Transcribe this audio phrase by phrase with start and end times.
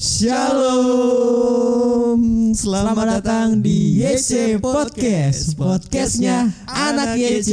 [0.00, 1.36] Shalom,
[2.56, 7.52] selamat, datang di YC Podcast, podcastnya anak YC.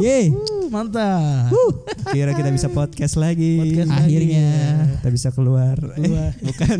[0.00, 0.32] Yeay,
[0.70, 1.50] Mantap.
[2.14, 3.58] Kira kita bisa podcast lagi.
[3.58, 4.00] Podcast lagi.
[4.06, 4.48] akhirnya.
[4.96, 5.74] Kita bisa keluar.
[5.76, 6.30] Eh, Keluar.
[6.48, 6.78] bukan.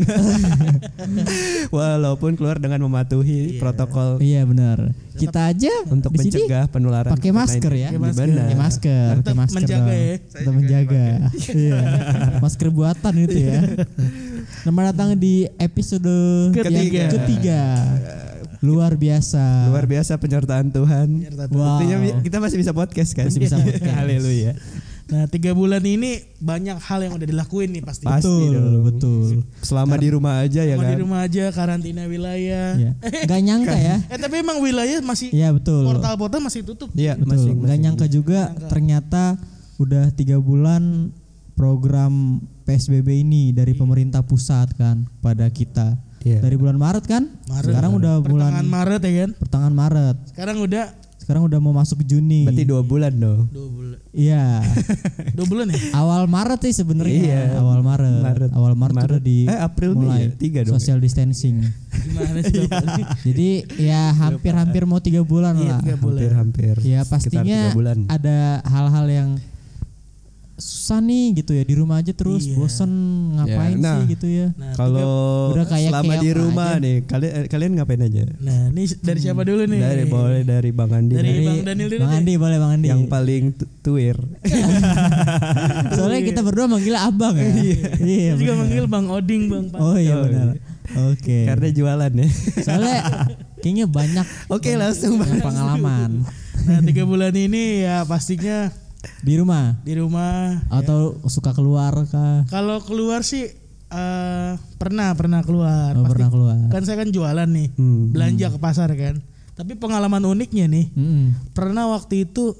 [1.75, 4.95] Walaupun keluar dengan mematuhi protokol Iya benar.
[5.11, 7.91] Kita aja untuk mencegah penularan pakai masker ya.
[7.91, 7.99] COVID-19.
[7.99, 8.25] Pakai masker.
[8.25, 8.47] Benar.
[8.47, 9.59] Pakai masker, pakai masker.
[9.59, 10.15] menjaga ya.
[10.17, 11.05] Tetap menjaga.
[11.51, 11.79] Iya.
[12.47, 13.59] Masker buatan itu ya.
[14.61, 16.13] Selamat datang di episode
[16.53, 16.77] Ketiga.
[17.01, 17.59] yang ketiga.
[18.61, 19.73] Luar biasa.
[19.73, 21.07] Luar biasa penyertaan Tuhan.
[21.49, 21.81] Wow.
[21.81, 23.25] Buktinya kita masih bisa podcast kan?
[23.25, 23.89] Masih bisa podcast.
[23.89, 24.53] Haleluya.
[25.09, 28.05] Nah tiga bulan ini banyak hal yang udah dilakuin nih pasti.
[28.05, 28.83] Pasti Betul, dong.
[28.85, 29.25] betul.
[29.59, 30.91] Selama di rumah aja ya Mau kan.
[30.93, 32.77] di rumah aja karantina wilayah.
[32.77, 32.91] Iya.
[33.25, 33.95] Gak nyangka ya.
[34.13, 35.83] Eh tapi emang wilayah masih Iya betul.
[35.83, 36.93] portal-portal masih tutup.
[36.93, 37.27] Iya, Betul.
[37.33, 37.79] masih Gak masih.
[37.81, 39.41] nyangka juga ternyata
[39.81, 41.09] udah tiga bulan
[41.57, 42.39] program
[42.71, 45.99] PSBB ini dari pemerintah pusat kan pada kita.
[46.21, 46.39] Iya.
[46.39, 47.27] Dari bulan Maret kan?
[47.45, 47.67] Maret.
[47.67, 49.29] Sekarang udah bulan Pertengahan Maret ya kan.
[49.35, 50.15] pertengahan Maret.
[50.27, 50.85] Sekarang udah
[51.17, 52.43] Sekarang udah mau masuk Juni.
[52.43, 53.45] Berarti dua bulan dong.
[53.47, 53.97] dua bulan.
[54.11, 54.65] Iya.
[55.37, 55.79] Dua bulan ya.
[55.93, 57.13] Awal Maret sih sebenarnya.
[57.21, 57.41] Iya.
[57.57, 58.21] Awal Maret.
[58.21, 58.49] Maret.
[58.51, 59.09] Awal Maret, Maret.
[59.11, 60.29] udah di Eh, April nih mulai ya?
[60.33, 60.77] Tiga dong ya?
[60.77, 61.61] social distancing.
[61.93, 62.97] Gimana sih Bapak?
[63.27, 65.79] Jadi ya hampir-hampir mau tiga bulan Iya, lah.
[65.79, 66.19] tiga bulan.
[66.19, 66.73] Hampir-hampir.
[66.81, 67.97] Ya pastinya bulan.
[68.07, 69.29] ada hal-hal yang
[70.61, 72.53] susah nih gitu ya di rumah aja terus Iya.
[72.53, 72.91] bosen
[73.33, 73.95] ngapain Ya, nah.
[73.97, 74.47] sih gitu ya.
[74.53, 76.79] Nah, Kalau Udah kayak selama di rumah aja.
[76.79, 78.21] nih, kalian eh, kalian ngapain aja?
[78.37, 79.79] Nah ini dari siapa dulu nih?
[79.79, 81.43] Dari boleh dari Bang Andi Dari nih.
[81.43, 82.13] Bang Daniel dulu Bang.
[82.15, 82.87] Andi boleh Bang Andi.
[82.87, 84.17] yang paling tu- tuir.
[85.91, 87.49] Soalnya kita berdua manggil abang ya.
[87.51, 87.77] iya.
[87.97, 89.65] Saya juga manggil Bang Oding Bang.
[89.67, 89.79] Pak.
[89.79, 90.47] Oh iya Oh, benar.
[90.53, 90.61] iya.
[91.07, 91.37] Oke.
[91.45, 92.27] Karena jualan ya.
[92.59, 92.97] Soalnya
[93.57, 95.41] kayaknya banyak Oke, langsung yang Bang.
[95.41, 96.11] pengalaman
[96.61, 98.69] Nah tiga bulan ini ya pastinya
[99.21, 100.61] di rumah di rumah.
[100.69, 102.45] atau suka keluar kah?
[102.47, 103.49] Kalau keluar sih
[103.87, 105.91] eh pernah pernah keluar.
[105.93, 106.57] Oh, Pasti- pernah keluar.
[106.69, 108.09] Kan saya kan jualan nih, Hmm.
[108.09, 109.19] belanja ke pasar kan.
[109.51, 111.51] Tapi pengalaman uniknya nih, Mm-mm.
[111.51, 112.55] pernah waktu itu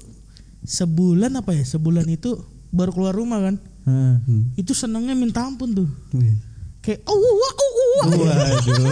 [0.62, 1.64] sebulan apa ya?
[1.64, 2.36] Sebulan itu
[2.68, 3.56] baru keluar rumah kan.
[3.82, 4.14] Heeh.
[4.22, 4.42] Hmm.
[4.54, 5.88] Itu senangnya minta ampun tuh.
[6.12, 6.36] Wih.
[6.82, 8.06] Kayak oh wah oh wah.
[8.10, 8.90] Waduh.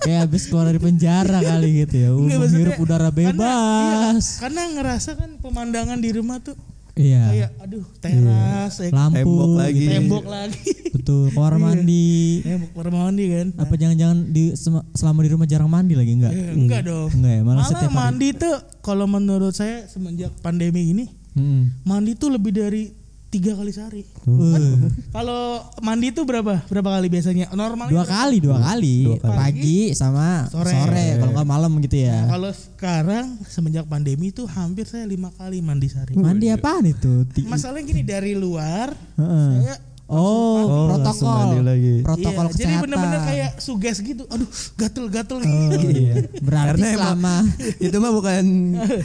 [0.00, 2.10] Kayak habis keluar dari penjara kali gitu ya.
[2.10, 4.24] Menghirup maksudnya udara Karena, iya, bebas.
[4.38, 6.58] karena ngerasa kan pemandangan di rumah tuh
[6.92, 7.30] Iya.
[7.30, 9.78] kayak aduh teras, ya, Lampu Tembok lagi.
[9.78, 9.92] gitu.
[9.94, 10.70] tembok lagi.
[10.90, 12.10] Betul, kamar mandi.
[12.42, 13.46] tembok kamar mandi kan.
[13.54, 14.44] Apa jangan-jangan di
[14.92, 16.34] selama di rumah jarang mandi lagi enggak?
[16.34, 17.06] Eh, enggak dong.
[17.14, 17.98] Enggak ya, malah Malah setiap hari.
[18.02, 21.86] mandi tuh kalau menurut saya semenjak pandemi ini Mm-mm.
[21.86, 22.90] mandi tuh lebih dari
[23.28, 24.02] tiga kali sehari.
[24.24, 26.64] Uh, Kalau mandi tuh berapa?
[26.64, 27.52] Berapa kali biasanya?
[27.52, 28.96] Normalnya dua kali, dua kali.
[29.04, 29.36] Dua kali.
[29.36, 30.72] Pagi sama Sore.
[30.72, 32.24] sore, kalau nggak malam gitu ya.
[32.24, 36.16] Kalau sekarang semenjak pandemi tuh hampir saya lima kali mandi sehari.
[36.16, 37.28] Mandi apaan itu?
[37.44, 39.50] Masalahnya gini dari luar Heeh.
[39.60, 39.76] saya
[40.08, 41.36] Oh, Oh, protokol.
[41.36, 41.94] mandi lagi.
[42.00, 42.82] Protokol iya, jadi kesehatan.
[42.82, 44.24] bener-bener kayak suges gitu.
[44.26, 45.76] Aduh, gatel-gatel Oh, gitu.
[45.86, 46.14] iya.
[46.48, 47.34] Berarti Karena emang- selama
[47.86, 48.44] Itu mah bukan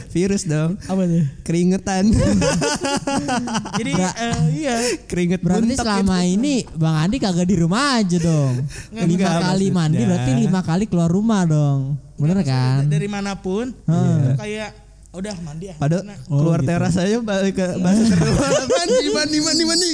[0.08, 0.80] virus dong.
[0.82, 1.24] Apa tuh?
[1.42, 2.04] Keringetan.
[3.78, 4.74] Jadi eh, iya.
[5.04, 6.34] Keringet berarti buntek selama itu.
[6.34, 8.64] ini Bang Andi kagak di rumah aja dong.
[8.90, 9.72] Nggak, lima enggak, kali maksudnya.
[9.74, 11.80] mandi berarti lima kali keluar rumah dong.
[12.14, 12.86] Bener kan?
[12.86, 14.38] Dari mana pun Heeh.
[14.38, 14.70] kayak
[15.14, 15.74] udah mandi ya.
[15.76, 16.68] Padahal Nah, Oh, keluar gitu.
[16.68, 18.34] teras aja balik ke bahasa kedua.
[18.76, 19.88] mandi, mandi, mandi, mandi.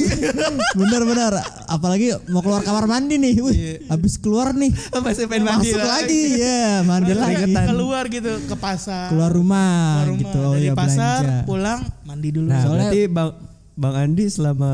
[0.75, 1.33] bener bener.
[1.67, 3.35] Apalagi mau keluar kamar mandi nih.
[3.39, 3.55] Wih,
[3.87, 4.73] habis keluar nih.
[4.95, 7.53] Masih pengen mandi Masuk lagi, ya mandi lagi.
[7.53, 9.09] keluar gitu ke pasar.
[9.09, 10.19] Keluar rumah, keluar rumah.
[10.19, 10.39] gitu.
[10.41, 11.45] Oh Dari ya pasar belanja.
[11.45, 12.49] pulang mandi dulu.
[12.49, 13.31] Nah, Soalnya- berarti Bang
[13.73, 14.73] Bang Andi selama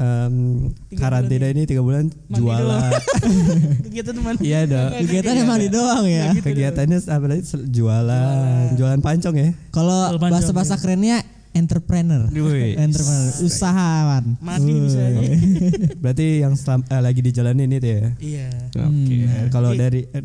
[0.00, 2.90] Tiga karantina ini tiga bulan Mandi jualan.
[3.84, 4.40] Kegiatan mandi.
[4.42, 4.90] Iya dong.
[4.98, 6.32] Kegiatannya mandi doang ya.
[6.32, 7.42] gitu Kegiatannya apa lagi?
[7.44, 9.48] Sel- Jualan, jualan pancong ya.
[9.70, 11.20] Kalau Jual pancong, bahasa-bahasa kerennya
[11.52, 12.30] entrepreneur.
[12.30, 12.78] Wih.
[12.78, 14.24] Entrepreneur, usahawan.
[14.38, 15.20] Mandi bisa aja.
[16.02, 18.02] Berarti yang selam- eh, lagi dijalanin itu ya.
[18.16, 18.48] Iya.
[18.80, 19.16] Oke.
[19.50, 19.80] Kalau Iya.
[19.82, 20.24] dari eh,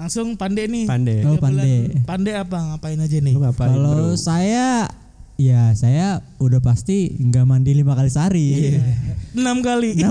[0.00, 0.88] Langsung pandai nih.
[0.88, 1.18] pandai.
[1.28, 1.92] Oh, pandai.
[2.08, 3.36] Pandai apa ngapain aja nih?
[3.36, 4.88] Kalau saya
[5.40, 8.46] ya saya udah pasti nggak mandi lima kali sehari.
[8.76, 8.80] Iya.
[9.32, 9.96] Enam kali.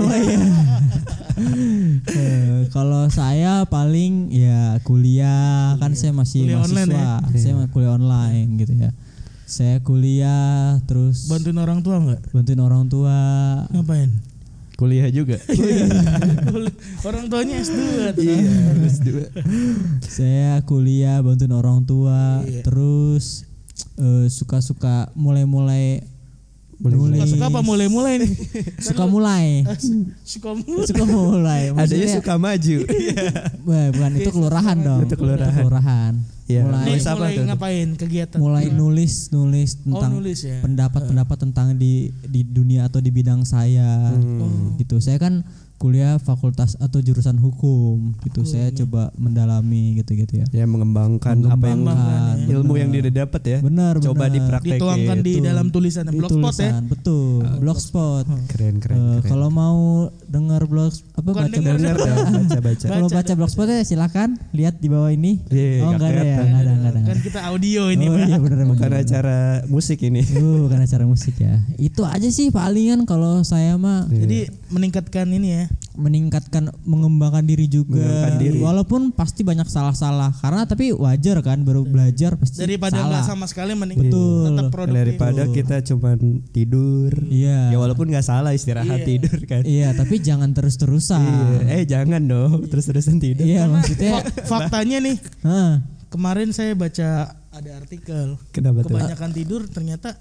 [1.40, 7.92] Eh, kalau saya paling ya kuliah kan saya masih Kuliah online mahasiswa, saya mah kuliah
[7.96, 8.90] online gitu ya.
[9.48, 12.20] Saya kuliah terus Bantuin orang tua nggak?
[12.36, 13.16] bantuin orang tua.
[13.72, 14.10] Ngapain?
[14.76, 15.40] Kuliah juga.
[17.08, 17.80] orang tuanya S2
[18.12, 18.20] tuh.
[18.20, 18.52] Iya.
[20.04, 22.62] Saya kuliah bantuin orang tua, Iya.
[22.68, 23.48] terus
[24.00, 26.00] eh, suka-suka mulai-mulai
[26.80, 27.28] nulis.
[27.28, 28.30] Suka apa mulai-mulai nih?
[28.88, 29.68] Suka mulai.
[30.24, 30.86] Suka mulai.
[30.88, 31.62] suka mulai.
[31.76, 32.76] Adanya suka maju.
[33.68, 35.00] Wah, bukan itu kelurahan dong.
[35.04, 35.54] Itu kelurahan.
[35.54, 36.12] kelurahan.
[36.48, 36.64] Iya.
[36.64, 37.44] Mulai Nulis apa mulai tuh?
[37.46, 38.38] ngapain kegiatan?
[38.40, 40.58] mulai nulis nulis Oh, tentang nulis ya.
[40.64, 44.74] pendapat-pendapat tentang di di dunia atau di bidang saya Hmm.
[44.74, 44.98] gitu.
[44.98, 45.46] Saya kan
[45.80, 48.44] kuliah fakultas atau jurusan hukum gitu.
[48.44, 50.46] Saya coba mendalami gitu-gitu ya.
[50.52, 53.58] Ya mengembangkan, apa yang Mengembangkan, ilmu yang dia dapat ya.
[53.64, 54.36] Benar, Coba benar.
[54.36, 54.76] dipraktekin.
[54.76, 55.46] Dituangkan di Betul.
[55.48, 56.52] dalam tulisan Di blogspot ya.
[56.52, 57.40] tulisan, betul.
[57.64, 58.24] blogspot.
[58.52, 58.96] Keren keren.
[59.00, 59.30] Eh, keren.
[59.32, 59.78] kalau mau
[60.28, 62.86] dengar blog apa Bukan baca blog Dengar dah, baca-baca.
[62.92, 65.40] kalau Baca baca blogspot ya silakan lihat di bawah ini.
[65.48, 67.00] Iya, oh nggak enggak ada ya, enggak ada, enggak ada.
[67.08, 69.00] Kan kita audio ini, oh iya benar Bukan benar.
[69.00, 70.20] acara musik ini.
[70.40, 71.60] Uh, bukan acara musik ya.
[71.76, 75.64] Itu aja sih palingan kalau saya mah Jadi meningkatkan ini ya.
[75.94, 77.98] Meningkatkan mengembangkan diri juga.
[77.98, 78.58] Mengembangkan diri.
[78.58, 83.08] Walaupun pasti banyak salah-salah karena tapi wajar kan baru belajar pasti Daripada salah.
[83.10, 84.44] nggak sama sekali mending Betul.
[84.54, 84.98] tetap produktif.
[85.02, 86.18] Daripada kita cuman
[86.50, 87.12] tidur.
[87.26, 87.74] Iya.
[87.74, 89.62] Ya walaupun nggak salah istirahat tidur kan.
[89.62, 91.22] Iya, tapi jangan terus-terusan.
[91.66, 91.80] Iya.
[91.80, 93.42] Eh jangan dong terus-terusan tidur.
[93.44, 95.16] Iya, maksudnya Fak- faktanya nih,
[96.08, 98.94] kemarin saya baca ada artikel Kenapa tuh?
[98.94, 100.14] kebanyakan tidur ternyata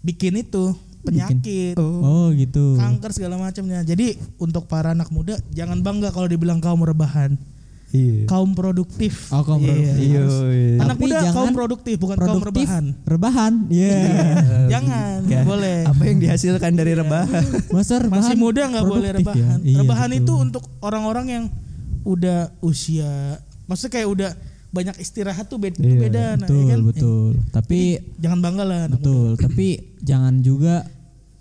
[0.00, 0.76] bikin itu
[1.06, 2.74] penyakit, Oh, gitu.
[2.74, 3.80] kanker segala macamnya.
[3.80, 4.06] Jadi
[4.36, 7.38] untuk para anak muda jangan bangga kalau dibilang kaum rebahan,
[7.88, 8.26] Iya.
[8.26, 9.30] kaum produktif.
[9.30, 9.70] Oh, kaum Iya.
[9.70, 9.94] produktif.
[10.02, 10.22] Iya.
[10.44, 10.76] iya.
[10.76, 12.84] Anak Tapi muda jangan kaum produktif bukan kaum Produktif, rebahan.
[13.04, 13.52] rebahan.
[13.68, 13.98] Iya.
[14.74, 15.78] Jangan, Ya, boleh.
[15.84, 17.44] Apa yang dihasilkan dari rebahan?
[17.74, 19.16] Masa rebahan Masih muda nggak boleh ya?
[19.16, 19.58] rebahan.
[19.62, 20.20] Iya, rebahan betul.
[20.20, 21.44] itu untuk orang-orang yang
[22.02, 24.30] udah usia, maksudnya kayak udah
[24.68, 26.78] banyak istirahat tuh beda, itu Iya, beda, nah, betul, ya kan?
[26.84, 27.26] betul.
[27.50, 27.80] Tapi
[28.18, 28.80] Jangan bangga lah.
[28.84, 28.96] anak muda.
[29.00, 29.66] betul, tapi
[30.00, 30.74] jangan juga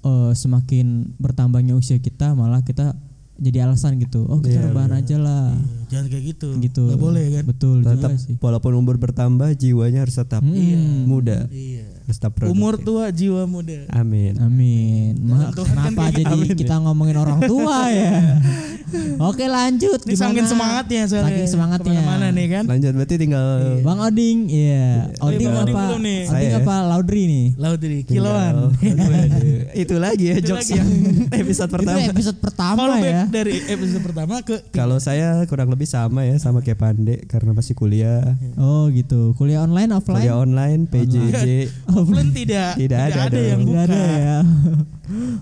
[0.06, 0.86] eh, semakin
[1.18, 2.94] bertambahnya usia kita malah kita
[3.36, 4.24] jadi alasan gitu.
[4.24, 5.52] Oh, kita Iya, rebahan aja lah.
[5.52, 6.48] Iya, Jangan kayak gitu.
[6.56, 6.84] Gitu.
[6.88, 7.44] Nggak boleh kan?
[7.44, 8.40] Betul tetap sih.
[8.40, 11.04] walaupun umur bertambah jiwanya harus tetap Hmm.
[11.04, 11.44] muda.
[11.50, 11.84] Iya.
[12.06, 12.56] Harus tetap produktif.
[12.56, 13.92] Umur tua, jiwa muda.
[13.92, 14.40] Amin.
[14.40, 15.20] Amin.
[15.20, 18.40] Ma, Tuhan kan kenapa kayak jadi kita ngomongin orang tua ya?
[19.20, 20.00] Oke lanjut.
[20.00, 20.30] Ini Gimana?
[20.30, 21.30] saking semangatnya soalnya.
[21.32, 21.86] Saking semangatnya.
[21.88, 22.64] Ke mana-mana nih kan?
[22.66, 23.48] Lanjut berarti tinggal
[23.82, 25.10] Bang Oding, iya.
[25.20, 25.84] Oding Bang Oding apa?
[25.86, 26.22] belum nih.
[26.24, 26.58] Oding Saya.
[26.60, 27.46] apa Laudri nih?
[27.56, 28.54] Tinggal- kiloan.
[28.56, 28.72] Waduh,
[29.84, 30.80] Itu lagi ya Itu jokes lagi.
[30.80, 30.90] yang
[31.42, 31.98] episode pertama.
[31.98, 33.24] Itu episode pertama Callback ya.
[33.28, 37.74] dari episode pertama ke Kalau saya kurang lebih sama ya sama kayak Pande karena masih
[37.74, 38.24] kuliah.
[38.56, 39.34] Oh gitu.
[39.34, 40.22] Kuliah online offline?
[40.22, 41.46] Kuliah online PJJ.
[41.90, 43.44] offline tidak Tidak ada dong.
[43.46, 43.82] yang buka.
[43.84, 44.38] ada ya.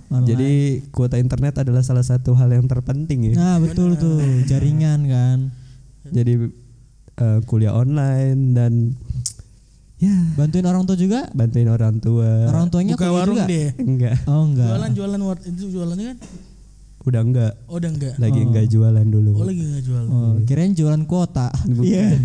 [0.10, 0.26] Online.
[0.26, 0.52] Jadi
[0.90, 3.34] kuota internet adalah salah satu hal yang terpenting ya.
[3.34, 5.38] Nah betul tuh jaringan kan.
[6.06, 6.34] Jadi
[7.16, 8.74] eh, kuliah online dan
[9.98, 11.32] ya Bantuin orang tua juga?
[11.32, 12.48] bantuin orang tua.
[12.48, 13.46] Orang tuanya Buka kuliah warung juga?
[13.48, 13.68] dia.
[13.78, 14.68] Enggak, Oh enggak.
[14.70, 16.18] Jualan jualan war- itu jualannya kan?
[17.04, 17.54] udah enggak.
[17.68, 18.14] Oh udah enggak.
[18.16, 19.32] Lagi enggak jualan dulu.
[19.36, 20.04] Oh lagi enggak jual.
[20.08, 21.52] Oh, kirain jualan kuota.
[21.68, 22.16] Iya.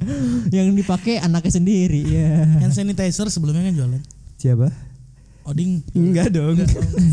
[0.56, 2.06] Yang dipakai anaknya sendiri.
[2.06, 2.46] Iya.
[2.58, 4.00] Hand sanitizer sebelumnya kan jualan.
[4.34, 4.70] Siapa?
[5.48, 6.60] Oding Enggak dong.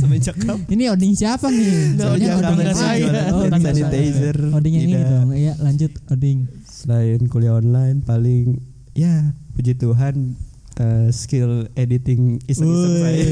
[0.04, 0.68] Semenjak kapan?
[0.68, 1.96] Ini oding siapa nih?
[1.96, 3.08] Soalnya oding oding tetangga saya.
[3.32, 3.60] Saya.
[3.64, 4.38] sanitizer.
[4.52, 5.28] Oding yang ini dong.
[5.32, 6.40] Iya, lanjut oding.
[6.68, 8.60] Selain kuliah online paling
[8.92, 10.36] ya puji Tuhan
[10.80, 13.28] eh, skill editing iseng-iseng saya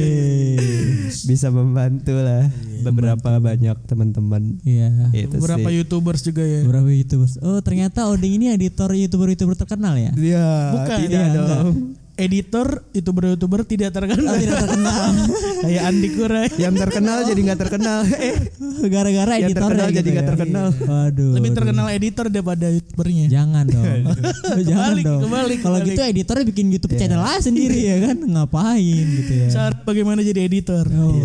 [1.28, 2.48] bisa membantu lah
[2.88, 4.64] beberapa banyak teman-teman.
[4.64, 5.12] Iya.
[5.12, 5.84] Itu beberapa sih.
[5.84, 6.64] youtubers juga ya.
[6.64, 7.36] Beberapa youtubers.
[7.44, 10.16] Oh ternyata Oding ini editor youtuber-youtuber terkenal ya?
[10.16, 10.48] Iya,
[10.80, 12.00] Bukan, tidak iya, dong.
[12.14, 14.38] Editor youtuber-youtuber tidak terkenal.
[14.38, 15.10] Tidak terkenal.
[15.66, 16.46] Kayak Andi Kurai.
[16.56, 18.00] Yang terkenal jadi nggak terkenal.
[18.14, 18.38] Eh,
[18.86, 20.30] Gara-gara Yang editornya terkenal gitu jadi nggak ya.
[20.30, 20.68] terkenal.
[20.76, 21.32] Waduh.
[21.32, 21.58] Lebih waduh.
[21.58, 23.26] terkenal editor daripada youtubernya.
[23.28, 23.86] Jangan dong.
[24.70, 25.22] Jangan Kebalik, dong.
[25.24, 28.18] kebalik, Kalau gitu editornya bikin YouTube channel aja sendiri ya kan?
[28.20, 29.48] Ngapain gitu ya?
[29.50, 30.86] Cara bagaimana jadi editor.
[30.86, 31.18] Oh.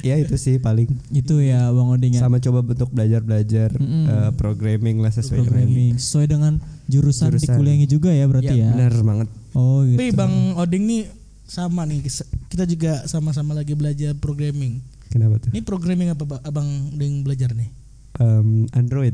[0.00, 2.20] ya itu sih paling Itu ya Bang Oding ya.
[2.22, 4.04] sama coba bentuk belajar-belajar Mm-mm.
[4.04, 6.52] eh, programming lah sesuai dengan Programming sesuai dengan
[6.86, 7.54] jurusan, di Jurusan.
[7.54, 8.70] kuliahnya juga ya berarti ya.
[8.72, 9.28] benar banget.
[9.52, 9.98] Oh gitu.
[10.00, 11.02] Tapi Bang Oding nih
[11.44, 12.00] sama nih
[12.48, 14.80] kita juga sama-sama lagi belajar programming.
[15.12, 15.52] Kenapa tuh?
[15.52, 16.40] Ini programming apa Pak?
[16.42, 17.68] Abang Oding belajar nih?
[18.16, 19.12] Em, Android.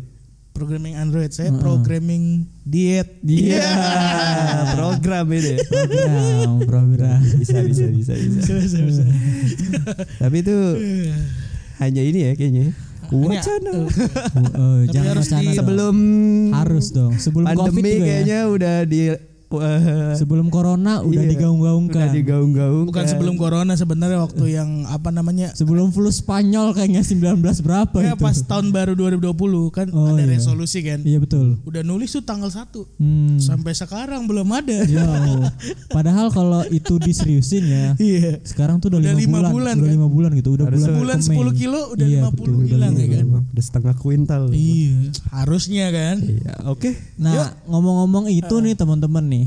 [0.54, 1.30] Programming Android.
[1.30, 3.22] Saya programming diet.
[3.22, 3.62] Iya.
[4.74, 5.54] program ini.
[5.62, 7.20] program, program.
[7.22, 8.52] bisa bisa bisa bisa.
[8.58, 9.02] Bisa, bisa.
[10.22, 10.56] Tapi itu
[11.78, 12.74] hanya ini ya kayaknya.
[13.08, 13.72] Wacana.
[14.58, 15.56] Oh, jangan harus wacana di- dong.
[15.62, 15.96] Sebelum
[16.52, 17.12] harus dong.
[17.16, 18.02] Sebelum Covid pandemi ya.
[18.04, 19.00] kayaknya udah di
[19.48, 21.30] wah, Sebelum corona udah Iya.
[21.32, 22.04] digaung-gaungkan.
[22.04, 22.84] udah digaung-gaung.
[22.86, 25.52] Bukan sebelum corona sebenarnya waktu yang apa namanya?
[25.52, 28.20] Sebelum flu Spanyol kayaknya 19 berapa Ya itu.
[28.20, 30.28] pas tahun baru 2020 kan Oh, ada iya.
[30.30, 31.00] resolusi kan.
[31.00, 31.56] Iya betul.
[31.62, 33.38] Udah nulis tuh tanggal 1 Hmm.
[33.38, 34.84] sampai sekarang belum ada.
[34.84, 35.52] Ya, Allah.
[35.88, 38.40] padahal kalau itu diseriusin ya, Iya.
[38.42, 39.94] sekarang tuh udah, Udah lima lima bulan, bulan, udah kan?
[39.94, 41.36] lima bulan gitu, udah Harusnya bulan, Bulan ke Mei.
[41.36, 43.24] 10 kilo udah Iya, 50 betul, udah hilang ya kan.
[43.48, 44.42] Udah setengah kuintal.
[44.50, 44.94] Iya,
[45.30, 46.16] harusnya kan.
[46.20, 46.90] Iya, oke.
[47.16, 49.37] Nah, ngomong-ngomong itu nih teman-teman nih,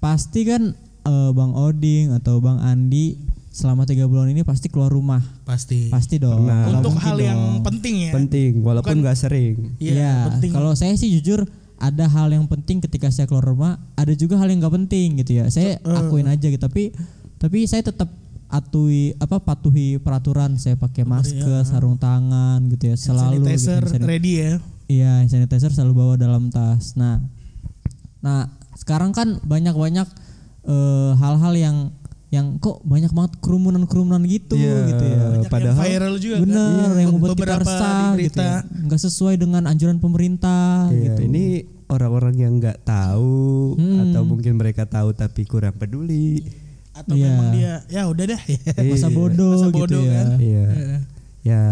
[0.00, 5.18] pasti kan eh, Bang Oding atau Bang Andi selama tiga bulan ini pasti keluar rumah,
[5.42, 5.90] Pasti.
[5.90, 6.46] pasti dong.
[6.46, 6.70] Pernah.
[6.72, 7.66] Untuk hal yang dong.
[7.66, 8.12] penting ya.
[8.12, 9.74] Penting walaupun nggak sering.
[9.76, 10.50] Iya, Iya, penting.
[10.50, 14.46] kalau saya sih jujur ada hal yang penting ketika saya keluar rumah, ada juga hal
[14.46, 15.48] yang nggak penting gitu ya.
[15.48, 15.98] Saya Eh.
[15.98, 16.94] akuin aja gitu, tapi
[17.36, 18.06] tapi saya tetap
[18.46, 24.06] atui apa patuhi peraturan saya pakai masker, sarung tangan gitu ya, selalu gitu, sanitizer sanit-
[24.06, 24.52] ready ya.
[24.86, 26.94] Iya, sanitizer selalu bawa dalam tas.
[26.94, 27.18] Nah,
[28.20, 28.46] nah
[28.80, 30.08] sekarang kan banyak-banyak
[30.62, 31.76] eh, hal-hal yang
[32.30, 35.18] yang kok banyak banget kerumunan-kerumunan gitu Iya, gitu ya.
[35.18, 36.94] Banyak yang Padahal- viral juga Bener, kan.
[36.96, 38.58] yang membuat kita resah gitu ya.
[38.62, 41.20] Nggak sesuai dengan anjuran pemerintah Iya, gitu.
[41.26, 41.44] ini
[41.86, 43.98] orang-orang yang nggak tahu Hmm.
[44.06, 46.46] atau mungkin mereka tahu tapi kurang peduli.
[46.92, 47.26] atau Iya.
[47.32, 48.42] memang dia ya udah deh.
[48.84, 49.16] masa Iya.
[49.16, 50.12] bodoh, Masa gitu bodoh ya.
[50.12, 50.26] kan.
[50.36, 50.64] Iya.
[50.68, 51.00] Heeh.
[51.40, 51.62] Ya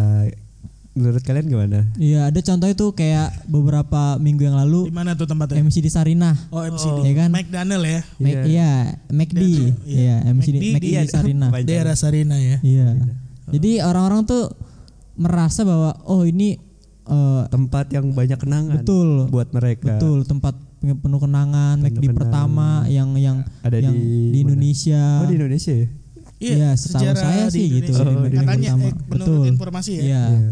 [0.98, 1.78] menurut kalian gimana?
[1.94, 5.58] Iya, ada contoh itu kayak beberapa minggu yang Di lalu mana tuh tempatnya?
[5.60, 6.34] MC di Sarinah.
[6.48, 6.98] Oh MCD.
[7.02, 7.28] Iya kan?
[7.30, 8.00] McDonald ya.
[8.16, 8.42] Mac, Iya.
[8.44, 8.72] iya,
[9.08, 9.40] McD.
[9.84, 11.50] Iya, MC di McD di- di Sarinah.
[11.64, 12.58] Daerah Sarina ya.
[12.60, 12.88] Iya.
[13.48, 14.50] Jadi orang-orang tuh
[15.14, 16.58] merasa bahwa oh ini
[17.04, 19.96] eh, tempat yang banyak kenangan betul buat mereka.
[19.96, 22.18] betul tempat penuh kenangan Penuh McD kenangan.
[22.18, 24.38] pertama yang yang Ada yang di di, mana?
[24.44, 25.02] Indonesia.
[25.18, 25.88] Oh di Indonesia ya?
[26.38, 27.90] Iya, setahu sejarah saya di sih gitu.
[27.90, 28.14] Indonesia.
[28.14, 29.42] Oh, di Katanya eh, menurut Betul.
[29.50, 30.02] informasi ya.
[30.04, 30.22] Iya.
[30.28, 30.50] Iya.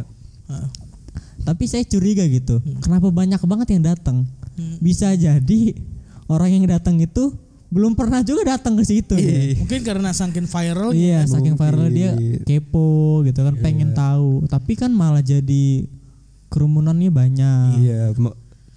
[1.47, 2.59] Tapi saya curiga gitu.
[2.83, 4.27] Kenapa banyak banget yang datang?
[4.59, 4.77] Hmm.
[4.83, 5.79] Bisa jadi
[6.27, 7.31] orang yang datang itu
[7.67, 9.15] belum pernah juga datang ke situ.
[9.15, 9.19] gitu.
[9.19, 9.59] Iya.
[9.63, 11.67] Mungkin karena saking viral Iya, saking Mungkin.
[11.71, 12.11] viral dia
[12.43, 14.47] kepo gitu kan, pengen tahu.
[14.47, 15.87] Tapi kan malah jadi
[16.47, 18.15] kerumunannya banyak, Iya,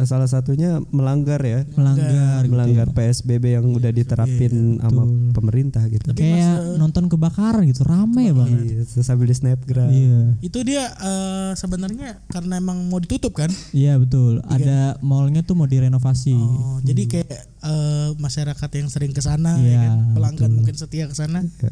[0.08, 1.68] salah satunya melanggar ya.
[1.76, 2.96] melanggar, gitu melanggar ya.
[2.96, 5.32] PSBB yang udah diterapin sama betul.
[5.36, 6.16] pemerintah gitu.
[6.16, 8.86] Kayak nonton kebakaran gitu, rame banget.
[8.88, 9.90] Iya, sambil di snapgram.
[9.92, 13.52] Iya, itu dia eh, sebenarnya karena emang mau ditutup kan.
[13.76, 14.40] iya betul.
[14.48, 16.36] Ada mallnya tuh mau direnovasi.
[16.36, 19.98] Oh, jadi kayak eh, masyarakat yang sering ke sana Iya, ya kan?
[20.16, 20.58] pelanggan betul.
[20.62, 21.44] mungkin setia ke sana.
[21.44, 21.72] Iya.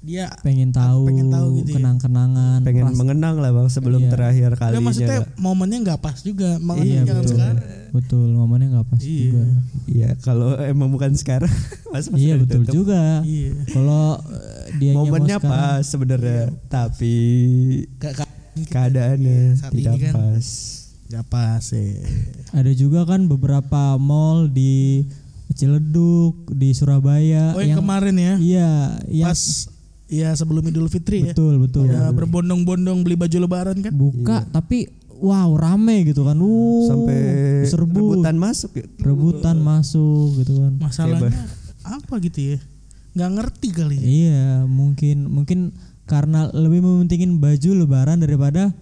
[0.00, 1.76] Dia Pengen tahu, pengen tahu gitu ya.
[1.76, 2.58] kenang-kenangan.
[2.60, 4.10] Pengen pras- mengenang lah bang sebelum Iya.
[4.10, 4.80] terakhir Enggak, kalinya.
[4.82, 6.50] maksudnya momennya nggak pas juga.
[6.58, 7.56] Makanya Iya jangan betul, sekarang.
[7.90, 8.28] betul.
[8.32, 9.20] Momennya nggak pas Iya.
[9.20, 9.44] juga.
[9.86, 11.52] Iya, kalau emang bukan sekarang,
[11.92, 12.74] mas pas Iya betul ditutup.
[12.74, 13.02] juga.
[13.22, 13.50] Iya.
[13.68, 17.14] Kalau eh, dia Momennya pas sebenarnya, tapi
[17.96, 18.28] Gak, gak,
[18.66, 20.12] keadaannya Saat ini tidak kan.
[20.14, 20.46] pas.
[21.08, 21.90] gak pas ya.
[22.52, 25.04] Ada juga kan beberapa mall di
[25.50, 28.34] Ciledug, di Surabaya Oh yang, kemarin ya.
[28.38, 28.70] Iya,
[29.04, 29.66] yang Pas
[30.10, 31.32] ya sebelum Idul Fitri ya.
[31.32, 31.86] betul betul.
[31.86, 33.94] Ya berbondong-bondong beli baju lebaran kan.
[33.94, 34.90] Buka tapi
[35.22, 36.36] wow rame gitu kan.
[36.42, 37.18] Uh, Sampai
[37.70, 38.86] serbu rebutan masuk ya.
[38.98, 40.72] rebutan masuk gitu kan.
[40.82, 41.46] Masalahnya
[41.86, 42.58] apa gitu ya?
[43.14, 44.06] Nggak ngerti kali ya.
[44.06, 45.58] Iya, mungkin mungkin
[46.10, 48.74] karena lebih mementingin baju lebaran daripada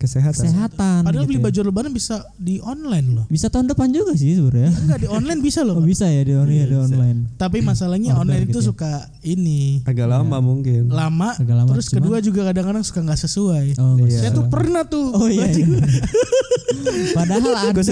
[0.00, 0.32] Kesehatan.
[0.32, 1.00] kesehatan.
[1.04, 1.44] Padahal gitu beli ya.
[1.44, 3.24] baju lebaran bisa di online loh.
[3.28, 4.72] bisa tahun depan juga sih sebenarnya.
[4.72, 5.76] Enggak di online bisa loh.
[5.76, 7.18] Oh, bisa ya di online, di online.
[7.36, 8.68] Tapi masalahnya Order online itu gitu ya.
[8.72, 10.88] suka ini Agak lama mungkin.
[10.88, 13.66] lama, Agak lama, terus cuman- kedua juga kadang-kadang suka nggak sesuai.
[13.76, 14.18] Oh, Iya.
[14.18, 15.12] Saya tuh pernah tuh.
[15.12, 15.44] Oh iya.
[15.46, 15.68] iya.
[17.16, 17.82] padahal ada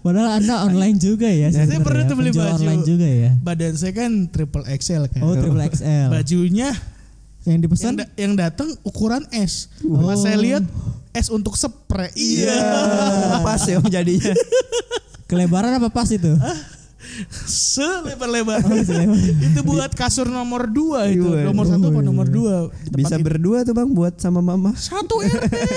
[0.00, 1.52] padahal Anda online juga ya.
[1.52, 2.56] Saya pernah tuh beli baju.
[2.56, 3.30] online juga ya.
[3.36, 5.20] Badan saya kan triple XL kan.
[5.20, 6.08] Oh, triple XL.
[6.08, 6.72] Bajunya
[7.40, 9.68] Yang yang, dipesan da- yang datang ukuran S.
[9.80, 10.64] Pas saya lihat
[11.10, 12.10] S untuk spray.
[12.14, 12.54] Iya.
[13.42, 14.34] pas ya jadinya.
[15.26, 16.30] kelebaran apa pas itu?
[17.46, 18.62] Selebar-lebar.
[18.62, 19.16] Oh, selebar.
[19.18, 21.26] itu buat kasur nomor 2 itu.
[21.26, 21.48] Iya.
[21.48, 22.94] Nomor satu apa nomor 2?
[22.94, 24.70] Bisa berdua tuh bang buat sama mama.
[24.76, 25.72] satu RT.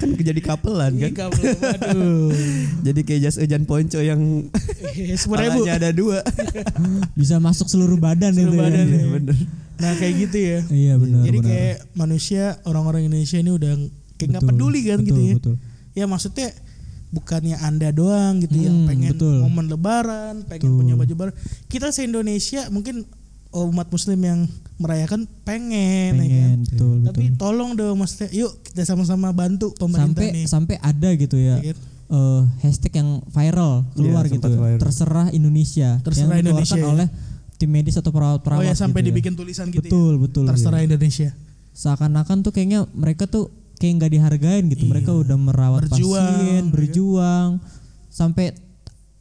[0.00, 1.10] Kan jadi kapelan kan.
[1.12, 1.26] Iya,
[1.86, 2.30] Aduh.
[2.86, 5.26] Jadi kayak jas hujan ponco yang ribu.
[5.30, 6.22] palanya ada dua.
[7.14, 8.58] Bisa masuk seluruh badan Seluruh itu.
[8.58, 8.62] ya.
[8.70, 9.04] badan, ya.
[9.18, 9.36] Bener.
[9.76, 10.58] Nah kayak gitu ya.
[10.66, 11.50] Iya benar Jadi benar.
[11.50, 13.72] kayak manusia orang-orang Indonesia ini udah
[14.16, 15.34] kayak nggak peduli kan betul, gitu ya.
[15.36, 15.54] Betul.
[15.92, 16.48] Ya maksudnya
[17.08, 19.36] bukannya anda doang gitu yang Hmm, pengen betul.
[19.40, 20.76] momen Lebaran, pengen Betul.
[20.76, 21.32] punya baju baru.
[21.66, 23.06] Kita se Indonesia mungkin
[23.50, 24.40] oh, umat Muslim yang
[24.76, 26.20] merayakan pengen, ya kan?
[26.20, 27.38] Pengen betul Tapi betul.
[27.38, 30.44] tolong dong maksudnya, yuk kita sama-sama bantu pemerintah Sampai nih.
[30.46, 31.56] sampai ada gitu ya.
[31.62, 31.78] Ya kan?
[32.06, 34.78] eh, hashtag yang viral keluar Iya, gitu sempat viral.
[34.78, 36.86] terserah Indonesia Terserah yang dikeluarkan Indonesia, ya.
[36.86, 37.08] oleh
[37.56, 39.10] tim medis atau perawat-perawat Oh ya sampai gitu ya.
[39.10, 39.80] dibikin tulisan gitu.
[39.82, 40.52] betul betul ya.
[40.52, 41.30] Terserah Indonesia.
[41.72, 45.90] seakan-akan tuh kayaknya mereka tuh kayak nggak dihargain gitu mereka udah merawat Iya.
[45.90, 46.64] Berjuang, pasien ya kan?
[46.70, 47.48] berjuang
[48.08, 48.46] sampai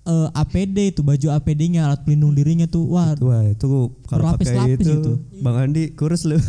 [0.05, 3.67] eh, APD itu baju APD-nya alat pelindung dirinya tuh wah Wah itu
[4.05, 5.11] kalau pakai itu, gitu.
[5.41, 6.37] Bang Andi kurus lu.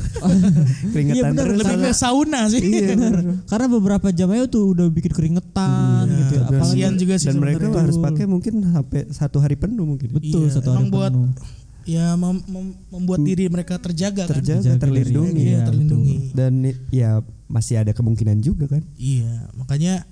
[0.87, 1.59] Iya, Keringetan bener, terus.
[1.59, 2.61] Lebih ke sauna sih.
[2.61, 3.14] Iya bener.
[3.45, 6.43] karena beberapa jamaah tuh udah bikin keringetan gitu ya.
[6.45, 7.83] Dan- apalagi juga sih Dan mereka sebenarnya.
[7.83, 10.09] harus pakai mungkin sampai satu hari penuh mungkin.
[10.12, 11.31] betul Iya, satu hari emang buat penuh
[11.87, 14.43] ya mem- mem- membuat diri mereka terjaga, kan.
[14.43, 15.40] Terjaga, Terjaga terlindungi.
[15.40, 16.16] Iya, iya, terlindungi.
[16.35, 16.52] Dan
[16.90, 17.11] ya
[17.47, 18.83] masih ada kemungkinan juga kan.
[18.99, 20.02] Iya, makanya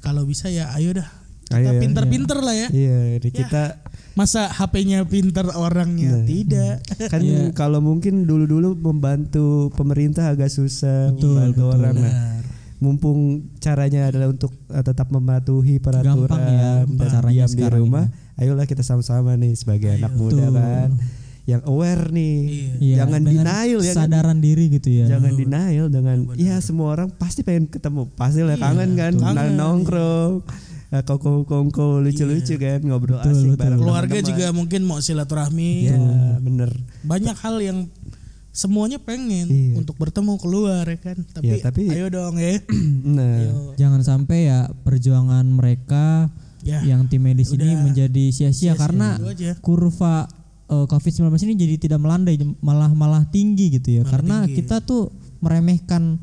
[0.00, 1.08] kalau bisa ya ayo dah.
[1.48, 2.68] Kita Ayo, pinter-pinter lah ya.
[2.68, 3.80] Iya, ini kita
[4.12, 6.26] Masa HP-nya pinter orangnya Nah.
[6.26, 6.82] tidak.
[7.14, 7.54] kan Iya.
[7.54, 11.76] kalau mungkin dulu-dulu membantu pemerintah agak susah, Betul, membantu betul.
[11.78, 11.94] orang.
[11.94, 12.37] Nah, Benar.
[12.78, 13.18] Mumpung
[13.58, 18.04] caranya adalah untuk uh, tetap mematuhi peraturan Gampang ya, dan caranya diam di rumah,
[18.34, 20.54] ayolah kita sama-sama nih sebagai anak muda Betul.
[20.54, 20.90] kan
[21.42, 22.36] yang aware nih.
[22.76, 24.04] Iya, Jangan dengan denial ya kan?
[24.04, 25.08] Sadaran diri gitu ya.
[25.08, 28.04] Jangan denial dengan ya semua orang pasti pengen ketemu.
[28.12, 29.56] Pasti lah kangen kan, Iya, kangen.
[29.56, 30.32] nongkrong.
[30.88, 33.60] eh, Kongko-kongko lucu-lucu kan ngobrol Betul, asik betul.
[33.60, 34.28] bareng Keluarga teman-teman.
[34.28, 35.72] juga mungkin mau silaturahmi.
[35.84, 35.96] Ya,
[36.38, 36.70] bener.
[37.02, 37.78] Banyak hal yang
[38.58, 39.78] semuanya pengen Iya.
[39.78, 41.14] untuk bertemu keluar ya kan.
[41.22, 42.58] Tapi, Ya, tapi- ayo dong ya.
[43.14, 43.54] Nah, Ayo.
[43.78, 46.26] Jangan sampai ya perjuangan mereka
[46.66, 46.82] Ya.
[46.82, 49.50] yang tim medis ini menjadi sia-sia karena Itu aja.
[49.62, 50.26] kurva
[50.66, 56.18] eh, COVID-19 ini jadi tidak melandai malah malah tinggi gitu ya karena kita tuh meremehkan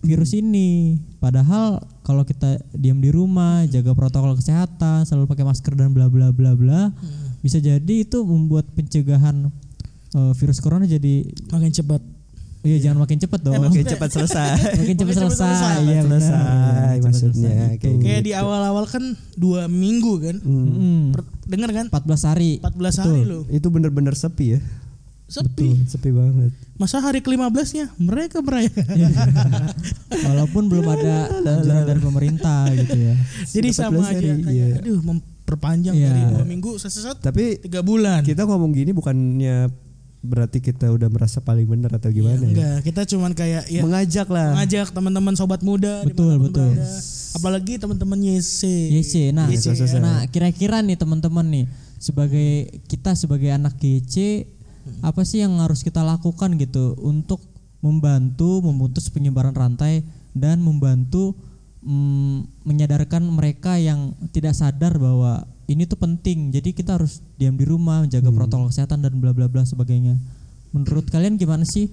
[0.00, 5.92] virus ini padahal kalau kita diam di rumah jaga protokol kesehatan selalu pakai masker dan
[5.92, 6.90] bla bla bla bla
[7.42, 9.52] bisa jadi itu membuat pencegahan
[10.16, 12.00] eh, virus corona jadi Makin cepat.
[12.60, 14.48] iya jangan makin cepat dong makin cepat selesai.
[14.74, 15.76] makin cepat selesai selesai.
[15.84, 17.78] iya selesai Cepat maksudnya selesai.
[17.78, 18.26] kayak Kayak gitu.
[18.26, 19.04] di awal-awal kan
[19.34, 20.36] dua minggu kan.
[20.38, 21.86] Mm, Per- Dengar kan?
[21.86, 23.42] 14 hari 14 hari loh.
[23.46, 24.60] Itu bener-bener sepi ya.
[25.26, 25.82] Sepi.
[25.84, 26.50] Sepi banget.
[26.74, 28.86] Masa hari ke-15-nya mereka merayakan.
[30.26, 33.14] walaupun belum ada anjuran dari pemerintah gitu ya
[33.48, 34.66] Jadi 14 sama aja hari, kayak iya.
[34.76, 36.08] aduh memperpanjang Iya.
[36.08, 38.22] dari dua minggu seset Tapi tiga bulan.
[38.22, 39.70] kita ngomong gini bukannya
[40.26, 42.50] berarti kita udah merasa paling benar atau gimana ya?
[42.50, 44.58] Enggak, kita cuman kayak ya Mengajak lah.
[44.58, 46.74] mengajak teman-teman sobat muda Betul, betul.
[46.74, 46.90] berada.
[47.38, 48.60] apalagi teman-teman YC.
[48.92, 49.14] YC.
[49.30, 50.00] Nah, YC, ya.
[50.02, 51.64] nah kira-kira nih teman-teman nih
[51.96, 54.44] sebagai kita sebagai anak YC
[55.02, 57.42] apa sih yang harus kita lakukan gitu untuk
[57.82, 60.02] membantu memutus penyebaran rantai
[60.34, 61.34] dan membantu
[61.82, 66.50] mm, menyadarkan mereka yang tidak sadar bahwa ini tuh penting.
[66.50, 70.14] Jadi kita harus diam di rumah, menjaga protokol kesehatan dan bla bla bla sebagainya.
[70.70, 71.90] Menurut kalian gimana sih?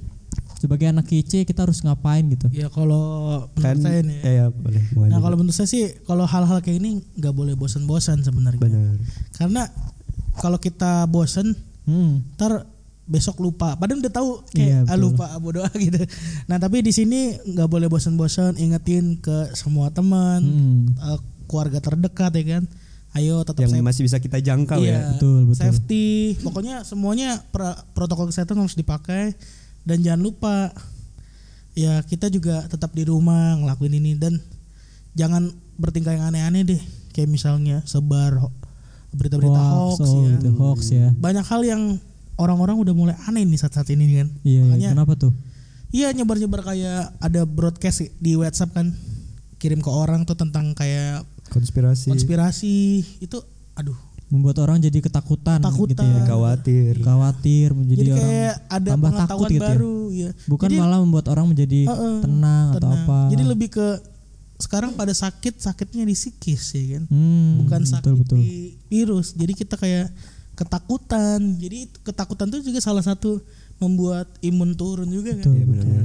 [0.57, 2.47] Sebagai anak YC kita harus ngapain gitu?
[2.49, 3.03] Ya kalau
[3.51, 4.17] menurut Kan saya nih.
[4.17, 4.23] ya.
[4.23, 8.21] eh ya boleh Nah kalau menurut saya sih kalau hal-hal kayak ini nggak boleh bosan-bosan
[8.21, 8.57] sebenarnya.
[8.57, 8.95] benar.
[9.31, 9.67] Karena
[10.35, 11.53] kalau kita bosan,
[11.83, 12.23] Hmm.
[12.33, 12.63] ntar
[13.03, 13.75] besok lupa.
[13.75, 15.03] Padahal udah tahu kayak ah, betul.
[15.05, 15.99] lupa bodo ah gitu.
[16.45, 20.95] Nah tapi di sini nggak boleh bosan-bosan ingetin ke semua teman, Hmm.
[20.95, 22.63] eh, keluarga terdekat ya kan.
[23.13, 23.85] Ayo tetap Yang safe.
[23.85, 24.99] masih bisa kita jangkau Iya, ya.
[25.13, 25.61] Betul, betul.
[25.61, 29.37] Safety, pokoknya semuanya pra- protokol kesehatan harus dipakai
[29.85, 30.73] dan jangan lupa
[31.77, 34.41] ya kita juga tetap di rumah ngelakuin ini dan
[35.13, 36.81] jangan bertingkah yang aneh-aneh deh.
[37.13, 38.49] Kayak misalnya sebar
[39.13, 40.33] berita-berita hoax, oh, ya.
[40.41, 41.13] gitu, hoax ya.
[41.13, 41.81] Banyak hal yang
[42.33, 44.27] orang-orang udah mulai aneh nih saat-saat ini kan.
[44.41, 44.61] Iya, iya.
[44.65, 45.33] Makanya kenapa tuh?
[45.93, 48.97] iya nyebar-nyebar kayak ada broadcast di WhatsApp kan
[49.61, 51.21] kirim ke orang tuh tentang kayak
[51.53, 52.09] Konspirasi.
[52.09, 52.73] konspirasi
[53.19, 53.37] itu
[53.73, 53.95] aduh
[54.27, 55.93] Membuat orang jadi ketakutan, Takutan.
[55.93, 56.25] gitu ya.
[56.25, 56.93] Khawatir.
[56.99, 59.61] Khawatir menjadi jadi orang kayak ada tambah takut gitu ya.
[59.61, 60.29] baru ya.
[60.49, 63.05] bukan Jadi, malah membuat orang menjadi Heeh, tenang, atau tenang.
[63.05, 63.19] apa.
[63.29, 63.87] Jadi lebih ke
[64.57, 67.03] sekarang pada sakit sakitnya di psikis ya kan.
[67.13, 68.37] Hmm, Bukan sakit betul betul.
[68.41, 68.53] di
[68.89, 69.37] virus.
[69.37, 70.09] Jadi kita kayak
[70.57, 71.39] ketakutan.
[71.57, 73.37] Jadi ketakutan itu juga salah satu
[73.77, 75.45] membuat imun turun juga kan.
[75.45, 76.01] Betul, Iya, betul.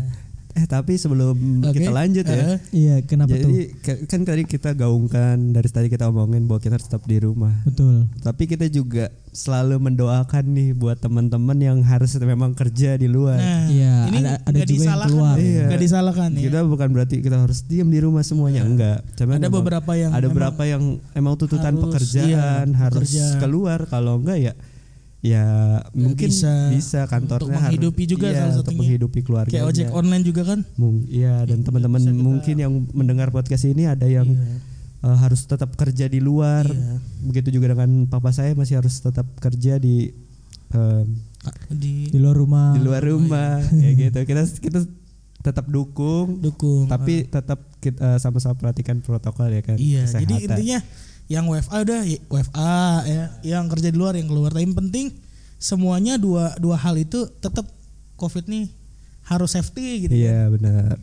[0.59, 1.79] Eh tapi sebelum Oke.
[1.79, 2.59] kita lanjut ya.
[2.69, 3.47] Iya, kenapa tuh?
[3.47, 7.17] Jadi ka- kan tadi kita gaungkan dari tadi kita omongin bahwa kita harus tetap di
[7.17, 7.55] rumah.
[7.63, 8.11] Betul.
[8.19, 13.39] Tapi kita juga selalu mendoakan nih buat teman-teman yang harus memang kerja di luar.
[13.39, 15.37] Nah, Iya, ini ada- ada nggak juga yang disalahkan, keluar.
[15.39, 15.67] Iya.
[15.79, 16.43] disalahkan ya.
[16.43, 18.99] Kita bukan berarti kita harus diam di rumah semuanya enggak.
[19.15, 23.39] Cuman Ada emang beberapa yang ada beberapa yang emang tuntutan harus, pekerjaan iya, harus bekerja.
[23.39, 24.53] keluar kalau enggak ya
[25.19, 25.45] ya
[25.93, 26.71] mungkin bisa.
[26.71, 28.79] bisa, kantornya Untuk menghidupi harus, juga iya, salah untuk satunya.
[28.81, 30.61] menghidupi keluarga kayak ojek online juga kan.
[31.05, 34.31] Iya dan teman-teman bisa kita- mungkin yang mendengar podcast ini ada yang
[34.99, 36.65] eh, harus tetap kerja di luar.
[36.65, 37.03] Iya.
[37.25, 40.15] Begitu juga dengan papa saya masih harus tetap kerja di
[40.69, 41.03] eh,
[41.69, 42.75] Di Di luar rumah.
[42.75, 44.23] di luar rumah ya gitu.
[44.23, 44.81] Kita kita
[45.39, 46.87] tetap dukung dukung.
[46.87, 49.79] tapi tetap kita eh, sama-sama perhatikan protokol ya kan.
[49.79, 50.79] Iya, jadi intinya
[51.29, 54.51] yang WFA udah ya, WFA ya, yang kerja di luar yang keluar.
[54.51, 55.13] Tapi yang penting
[55.61, 57.69] semuanya dua dua hal itu tetap
[58.17, 58.73] COVID nih
[59.29, 60.13] harus safety gitu.
[60.17, 60.97] Iya benar.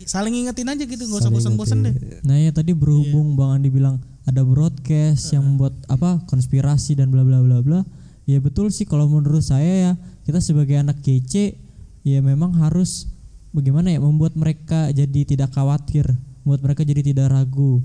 [0.00, 1.94] Saling ingetin aja gitu, nggak usah bosan-bosan deh.
[2.24, 3.36] Nah, ya tadi berhubung Iya.
[3.36, 7.80] Bang Andi bilang ada broadcast yang membuat apa konspirasi dan bla bla bla bla.
[8.24, 9.92] Ya betul sih kalau menurut saya ya
[10.24, 11.52] kita sebagai anak GC
[12.00, 13.12] ya memang harus
[13.52, 16.08] bagaimana ya membuat mereka jadi tidak khawatir,
[16.48, 17.84] membuat mereka jadi tidak ragu,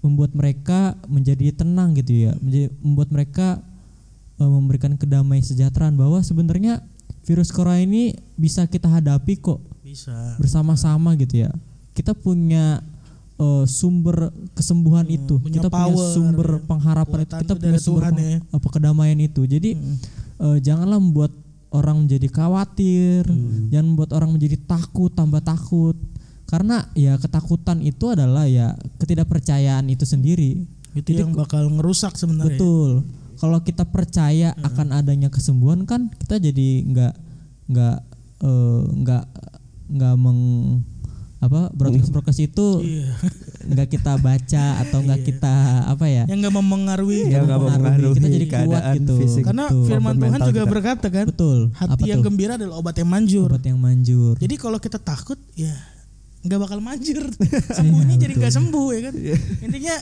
[0.00, 3.46] membuat mereka menjadi tenang gitu ya, menjadi, membuat mereka
[4.36, 6.80] eh, memberikan kedamaian sejahteraan bahwa sebenarnya
[7.24, 10.34] virus corona ini bisa kita hadapi kok Bisa.
[10.40, 11.50] bersama-sama gitu ya.
[11.92, 12.80] Kita punya
[13.36, 16.60] eh, sumber kesembuhan itu, Hmm, punya kita punya power, sumber ya.
[16.64, 18.38] pengharapan itu, kita itu punya sumber Tuhan ya.
[18.52, 19.42] apa kedamaian itu.
[19.44, 19.70] Jadi
[20.40, 21.32] eh, janganlah membuat
[21.70, 23.68] orang menjadi khawatir, Hmm.
[23.68, 25.94] jangan membuat orang menjadi takut tambah takut.
[26.50, 30.66] Karena ya ketakutan itu adalah ya ketidakpercayaan itu sendiri.
[30.92, 32.58] Itu yang bakal ngerusak sebenarnya.
[32.58, 33.06] Betul.
[33.40, 37.14] kalau kita percaya akan adanya kesembuhan kan kita jadi nggak
[37.72, 37.96] nggak
[38.44, 39.24] eh, nggak
[39.88, 40.40] nggak meng
[41.40, 43.16] apa broadcast broadcast itu Iya.
[43.64, 45.54] nggak kita baca atau nggak kita
[45.88, 47.32] apa ya Yang nggak mempengaruhi.
[47.32, 49.42] Ya, nggak mempengaruhi kita jadi kuat keadaan gitu fisik.
[49.48, 49.84] Karena Betul.
[49.88, 50.72] firman Tuhan mental juga kita.
[50.76, 53.48] berkata kan, betul hati apa yang tuh gembira adalah obat yang manjur.
[53.48, 55.72] obat yang manjur Jadi kalau kita takut, ya
[56.40, 57.24] nggak bakal manjur.
[57.76, 59.14] Sembuhnya jadi nggak sembuh ya kan.
[59.60, 59.94] Intinya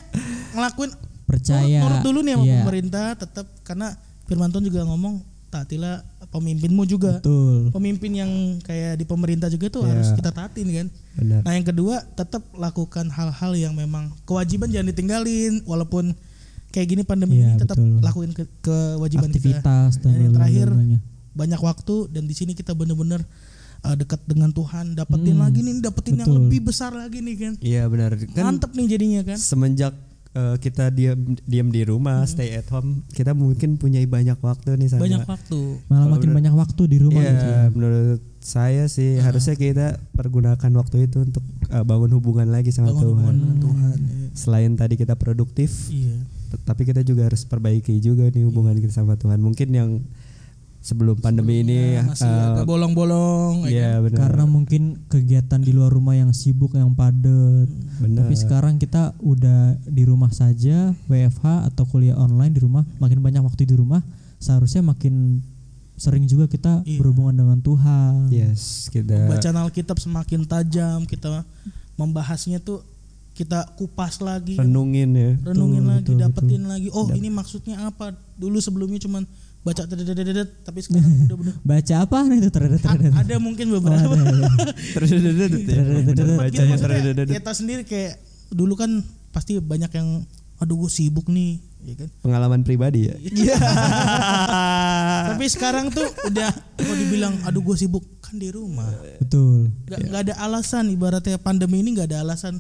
[0.55, 0.91] ngelakuin
[1.25, 3.93] percaya nurut dulu nih sama iya, pemerintah tetap karena
[4.25, 7.21] firman Tuhan juga ngomong taatilah pemimpinmu juga.
[7.21, 9.93] betul Pemimpin yang kayak di pemerintah juga tuh Iya.
[9.93, 10.87] harus kita taatin kan.
[11.17, 11.41] Benar.
[11.43, 16.13] Nah yang kedua tetap lakukan hal-hal yang memang kewajiban jangan ditinggalin walaupun
[16.69, 18.01] kayak gini pandemi Iya, ini tetap betul.
[18.01, 19.37] lakuin ke kewajiban kita.
[19.59, 20.69] aktivitas dan Dan yang terakhir
[21.33, 23.25] banyak waktu dan di sini kita bener-bener
[23.81, 26.39] uh, dekat dengan Tuhan dapetin Hmm, lagi nih dapetin yang betul.
[26.43, 27.53] lebih besar lagi nih kan.
[27.59, 28.11] Iya benar.
[28.29, 29.37] Kan Mantep nih jadinya kan.
[29.37, 29.95] semenjak
[30.31, 34.89] eh, kita diam diam di rumah, stay at home, kita mungkin punya banyak waktu nih
[34.89, 35.61] sama Banyak waktu.
[35.83, 37.63] malah Kalau makin banyak waktu di rumah Iya, gitu ya.
[37.71, 43.03] menurut saya sih harusnya kita pergunakan waktu itu untuk eh, bangun hubungan lagi sama Bangun
[43.03, 43.35] Tuhan.
[43.35, 43.97] hubungan Tuhan.
[43.99, 44.27] Iya.
[44.33, 46.23] Selain tadi kita produktif, Iya.
[46.63, 49.37] tapi kita juga harus perbaiki juga nih hubungan kita sama Tuhan.
[49.39, 49.91] Mungkin yang
[50.89, 53.55] sebelum pandemi ini Ya, masih eh, agak bolong-bolong.
[53.63, 54.19] ya Iya benar.
[54.19, 58.25] karena mungkin kegiatan di luar rumah yang sibuk yang padat benar.
[58.25, 63.43] tapi sekarang kita udah di rumah saja WFH atau kuliah online di rumah makin banyak
[63.43, 64.01] waktu di rumah
[64.39, 65.45] seharusnya makin
[65.95, 66.97] sering juga kita Iya.
[66.97, 71.43] berhubungan dengan Tuhan Yes, kita Bacaan Alkitab semakin tajam, kita
[71.95, 72.81] membahasnya tuh
[73.35, 75.31] kita kupas lagi, renungin ya.
[75.45, 76.89] renungin Betul, lagi, betul, dapetin lagi.
[76.91, 78.11] Oh, ini maksudnya apa?
[78.35, 79.23] Dulu sebelumnya cuman
[79.69, 84.17] baca dedet tapi sekarang udah bener baca apa nih itu terdedet terdedet ada mungkin beberapa.
[84.97, 85.81] Terdedet ya.
[86.03, 87.35] Benar baca Kita ya maksudnya terdedet.
[87.37, 88.17] kita sendiri kayak
[88.49, 90.25] dulu kan pasti banyak yang
[90.59, 92.09] aduh gue sibuk nih, ya kan.
[92.19, 93.15] Pengalaman pribadi ya.
[93.39, 93.55] Iya.
[95.31, 98.89] Tapi sekarang tuh udah kalau dibilang aduh gue sibuk kan di rumah.
[99.21, 102.59] betul Gak, nggak ada alasan ibaratnya pandemi ini nggak ada alasan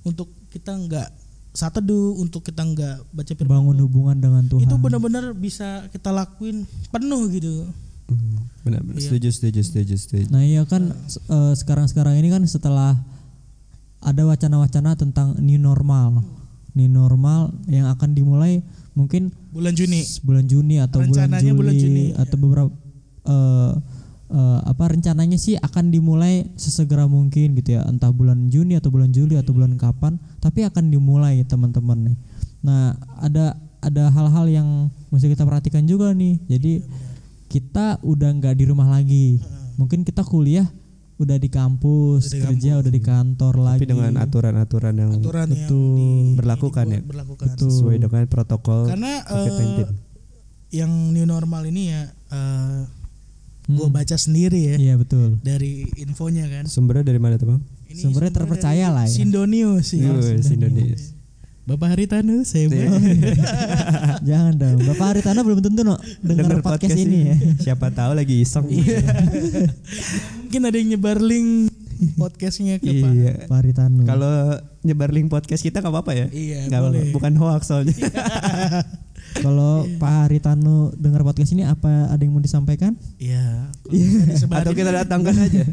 [0.00, 1.08] untuk kita nggak
[1.50, 4.70] saat teduh untuk kita nggak baca firman bangun hubungan dengan Tuhan.
[4.70, 6.62] Itu benar-benar bisa kita lakuin
[6.94, 7.66] penuh gitu.
[8.10, 8.98] Hmm, Benar, benar.
[8.98, 9.06] Iya.
[9.10, 10.26] Setuju, setuju, setuju, setuju.
[10.34, 10.94] Nah iya kan
[11.30, 12.98] eh, sekarang-sekarang ini kan setelah
[14.00, 16.24] ada wacana-wacana tentang new normal,
[16.74, 18.64] new normal yang akan dimulai
[18.96, 20.02] mungkin bulan Juni.
[20.26, 22.70] bulan Juni atau bulan Rencananya Juli bulan Juni, atau beberapa
[23.26, 23.72] eh,
[24.30, 29.10] eh, apa rencananya sih akan dimulai sesegera mungkin gitu ya entah bulan Juni atau bulan
[29.10, 32.16] Juli atau bulan kapan tapi akan dimulai teman-teman nih.
[32.62, 34.68] Nah ada ada hal-hal yang
[35.08, 36.38] mesti kita perhatikan juga nih.
[36.46, 36.84] Jadi
[37.48, 39.42] kita udah nggak di rumah lagi.
[39.74, 40.68] Mungkin kita kuliah
[41.16, 43.84] udah di kampus, Udah di kerja udah di kantor lagi.
[43.84, 45.96] Tapi dengan aturan-aturan yang aturan yang Betul.
[45.96, 47.00] di- Berlakukan ya?
[47.02, 47.68] berlakukan Betul.
[47.68, 49.88] sesuai dengan protokol karena COVID-19.
[50.70, 52.80] yang new normal ini ya eh
[53.72, 53.94] gue Hmm.
[53.94, 55.38] baca sendiri ya Iya betul.
[55.40, 57.60] dari infonya kan Sumbernya dari mana tuh bang?
[57.86, 59.10] Ini Sumbernya terpercaya lah ya.
[59.12, 60.10] Sindonius ya.
[60.10, 61.18] Wih, Sindonesia.
[61.60, 62.90] Bapak Haritanu saya Iya.
[64.28, 64.78] Jangan dong.
[64.84, 67.36] Bapak Haritano belum tentu no dengar Dengar podcast, ini ya.
[67.60, 68.66] Siapa tahu lagi iseng.
[70.40, 71.70] mungkin ada yang nyebar link
[72.16, 73.32] podcastnya ke Pak iya.
[73.44, 74.02] Pak Haritano.
[74.02, 76.26] Kalau nyebar link podcast kita nggak apa-apa ya?
[76.30, 76.90] Iya, apa-apa.
[76.90, 77.02] boleh.
[77.12, 77.94] Bukan hoax soalnya.
[79.38, 82.98] Kalau Pak Haritano dengar podcast ini apa ada yang mau disampaikan?
[83.22, 83.70] Iya.
[83.86, 84.66] disebarin.
[84.66, 85.64] Atau kita datangkan aja.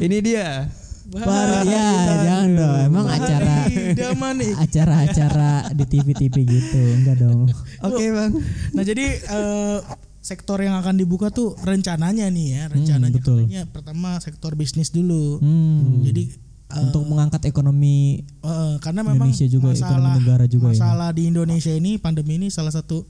[0.00, 0.72] Ini dia.
[1.12, 1.88] Pak ya
[2.24, 2.76] jangan dong.
[2.88, 4.52] Emang acara Idaman nih.
[4.56, 7.52] acara-acara di TV-TV gitu enggak dong.
[7.84, 8.32] Oke bang.
[8.72, 9.78] Nah jadi eh,
[10.22, 13.44] sektor yang akan dibuka tuh rencananya nih ya rencananya betul.
[13.44, 15.42] katanya pertama sektor bisnis dulu.
[15.42, 16.00] Hmm.
[16.00, 16.32] Jadi
[16.72, 20.72] eh, Untuk mengangkat ekonomi eh, karena memang Indonesia juga, masalah ekonomi negara juga ya.
[20.80, 23.04] masalah di Indonesia ini pandemi ini salah satu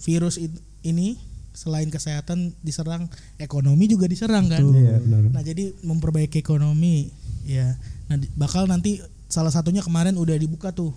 [0.00, 0.40] virus
[0.82, 1.16] ini
[1.56, 3.08] selain kesehatan diserang
[3.40, 4.60] ekonomi juga diserang kan.
[4.60, 5.32] Iya benar.
[5.32, 7.08] Nah jadi memperbaiki ekonomi
[7.48, 7.80] ya.
[8.12, 9.00] Nah bakal nanti
[9.32, 10.92] salah satunya kemarin udah dibuka tuh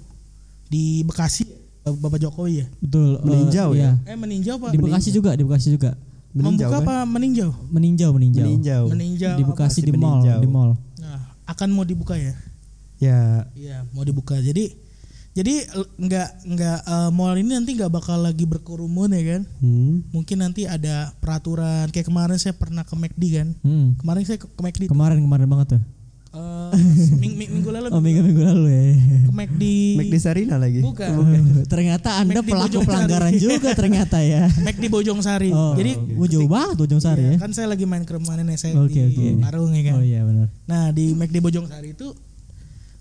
[0.67, 1.47] di Bekasi
[1.87, 2.67] Bapak Jokowi ya.
[2.83, 3.97] betul eh, Meninjau iya.
[4.05, 4.75] Eh meninjau pak.
[4.75, 5.95] Di Bekasi juga, di Bekasi juga.
[6.29, 6.85] Meninjau Membuka kan?
[6.85, 7.49] apa meninjau?
[7.73, 8.45] Meninjau, meninjau.
[8.45, 8.83] Meninjau.
[8.93, 9.35] Meninjau.
[9.39, 9.43] Di?
[9.47, 10.39] Bekasi di mall, meninjau.
[10.43, 10.71] di mall.
[11.01, 12.37] Nah, akan mau dibuka ya?
[13.01, 14.37] Ya Iya, mau dibuka.
[14.37, 14.89] Jadi
[15.33, 15.65] jadi
[15.97, 19.41] nggak nggak eh, mall ini nanti nggak bakal lagi berkerumun ya kan?
[19.61, 20.11] hmm.
[20.13, 23.47] Mungkin nanti ada peraturan kayak kemarin saya pernah ke McD kan.
[23.63, 23.95] Hmm.
[23.97, 25.81] Kemarin saya ke, ke McD Kemarin kemarin banget tuh.
[26.29, 26.71] Eh,
[27.15, 28.83] ming- ming- minggu lalu Oh minggu minggu lalu ya.
[29.25, 29.63] ke McD.
[29.97, 30.79] McD Sarina lagi.
[30.79, 31.09] Bukan.
[31.65, 33.41] ternyata anda McD pelaku Bojong pelanggaran Sari.
[33.41, 34.45] juga ternyata ya.
[34.57, 35.49] McD Bojong Sari.
[35.49, 37.37] Oh, Jadi oh, jauh banget Bojong Sari iya, ya.
[37.39, 39.37] kan saya lagi main ke rumah nenek saya Oke, di.
[39.39, 39.93] Parung ya kan.
[39.95, 40.47] Oh iya benar.
[40.63, 42.13] Nah di McD Bojong Sari itu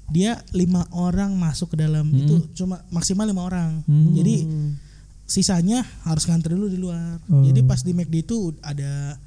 [0.09, 2.19] dia lima orang masuk ke dalam Hmm.
[2.19, 3.85] itu cuma maksimal lima orang.
[3.85, 4.15] Hmm.
[4.15, 4.49] Jadi
[5.25, 7.21] sisanya harus ngantri dulu di luar.
[7.29, 7.45] Oh.
[7.45, 9.21] Jadi pas di McD itu ada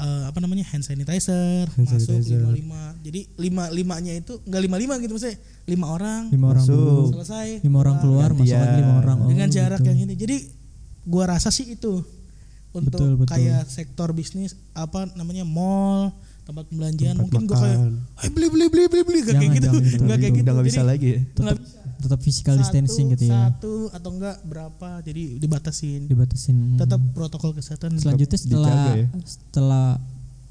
[0.00, 2.40] eh, apa namanya hand sanitizer Hand masuk sanitizer.
[2.40, 2.82] lima lima.
[3.00, 6.80] Jadi lima limanya itu nggak lima lima gitu maksudnya lima orang lima orang Masuk.
[6.80, 9.88] dulu selesai lima orang keluar masuk lagi lima orang Oh, dengan jarak gitu.
[9.88, 10.14] yang ini.
[10.14, 10.36] Jadi
[11.02, 12.00] gua rasa sih itu
[12.70, 13.30] untuk Betul, betul.
[13.30, 17.92] kayak sektor bisnis apa namanya mall tempat pembelanjaan Tempat mungkin gua kayak makan.
[18.20, 20.02] "Ayo beli beli beli beli beli Nggak kayak Jangan, gitu gitu.
[20.04, 21.20] nggak kayak gitu udah nggak bisa lagi ya.
[21.36, 21.58] tetap
[22.00, 27.52] tetap physical satu, distancing gitu ya satu atau enggak berapa jadi dibatasin dibatasin tetap protokol
[27.52, 29.06] kesehatan selanjutnya setelah ya.
[29.20, 29.86] setelah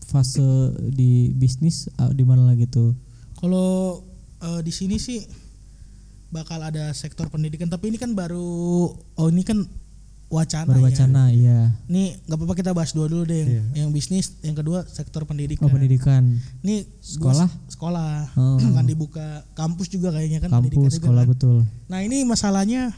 [0.05, 0.49] fase
[0.93, 2.93] di bisnis ah, di mana lagi tuh
[3.41, 4.01] kalau
[4.45, 5.25] eh, di sini sih
[6.29, 9.65] bakal ada sektor pendidikan tapi ini kan baru oh ini kan
[10.29, 13.63] wacana baru ya wacana iya Nih nggak apa-apa kita bahas dua dulu deh yang, Iya.
[13.75, 15.65] yang bisnis, yang kedua sektor pendidikan.
[15.65, 17.45] oh pendidikan Nih Sekolah?
[17.45, 18.57] gua- sekolah Oh.
[18.59, 21.31] akan dibuka kampus juga kayaknya kan pendidikan kampus juga sekolah kan.
[21.31, 22.93] betul Nah ini masalahnya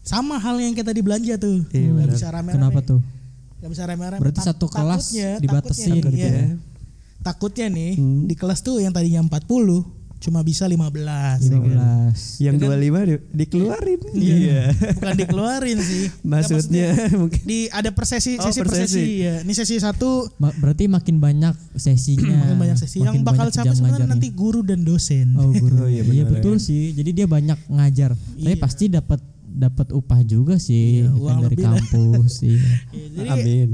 [0.00, 2.12] sama hal yang kita di belanja tuh, Iya, nggak benar.
[2.12, 2.56] bisa rame-rame.
[2.58, 3.00] kenapa tuh
[3.54, 4.18] Nggak bisa rame-rame.
[4.18, 6.44] Berarti Tak- satu kelas takutnya- dibatasin takutnya, gitu ya.
[7.22, 8.26] Takutnya nih Hmm.
[8.26, 9.86] di kelas tuh yang tadinya 40
[10.22, 11.42] cuma bisa 15.
[11.42, 11.66] ya kan?
[12.14, 14.00] 15 Yang Dengan- 25 di- dikeluarin.
[14.12, 14.34] Iya.
[14.34, 14.60] Iya.
[14.94, 16.04] Bukan dikeluarin sih.
[16.30, 19.04] Maksudnya mungkin di ada per sesi Oh, sesi per per sesi sesi.
[19.20, 19.34] ya.
[19.42, 22.98] Ini sesi satu Ma- berarti makin banyak sesinya makin banyak sesi.
[22.98, 25.34] Yang makin bakal banyak capek jam sebenarnya nanti guru dan dosen.
[25.34, 28.56] oh guru Oh, iya, iya, betul sih jadi dia banyak ngajar tapi Iya.
[28.56, 32.62] pasti dapat dapat upah juga sih Iya, kan uang dari kampus iya.
[32.88, 33.70] Ya, jadi amin.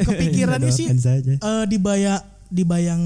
[0.00, 1.32] kepikirannya sih Doakan saja.
[1.36, 3.02] eh, dibayang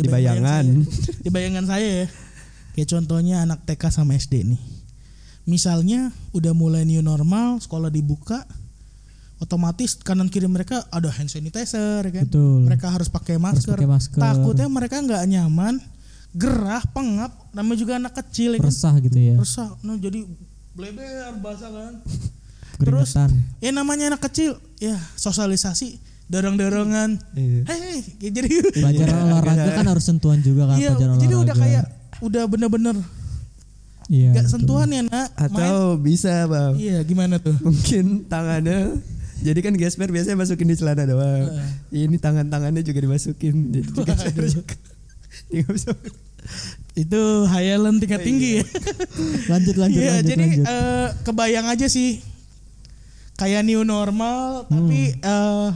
[0.00, 0.64] Dibayangan.
[0.64, 2.08] saya- di bayangan saya ya.
[2.72, 4.60] Kayak contohnya anak TK sama SD nih.
[5.44, 8.44] Misalnya udah mulai new normal, sekolah dibuka,
[9.38, 12.24] otomatis kanan kiri mereka ada hand sanitizer ya kan.
[12.24, 13.74] betul Mereka harus pakai harus masker.
[13.74, 15.74] pakai masker Takutnya mereka nggak nyaman,
[16.30, 18.68] gerah, pengap, namanya juga anak kecil ya kan.
[18.68, 20.26] resah gitu ya Resah, nah jadi
[20.74, 21.06] bleber
[21.40, 21.94] basah kan.
[22.78, 23.10] Terus
[23.58, 27.10] ya namanya anak kecil, ya sosialisasi, dorong-dorongan.
[27.32, 27.60] Iya.
[27.64, 28.48] Hei, jadi
[28.84, 31.84] pelajaran olahraga kan harus sentuhan juga kan iya, pelajaran jadi olahraga udah kayak
[32.18, 32.96] udah bener-bener
[34.12, 34.52] iya, gak betul.
[34.60, 35.28] sentuhan ya nak.
[35.32, 35.48] Main.
[35.48, 37.56] Atau bisa bang, Iya gimana tuh?
[37.66, 39.00] mungkin tangannya.
[39.38, 41.46] Jadi kan gesper biasanya masukin di celana doang.
[41.94, 43.70] Ini tangan-tangannya juga dimasukin.
[43.70, 44.74] Jadi gesper juga.
[45.78, 45.94] Bisa.
[46.98, 48.64] Itu hayalan tingkat tinggi ya.
[49.46, 52.18] lanjut lanjut Iya, lanjut jadi lanjut eh, kebayang aja sih
[53.38, 55.70] kayak new normal tapi Hmm.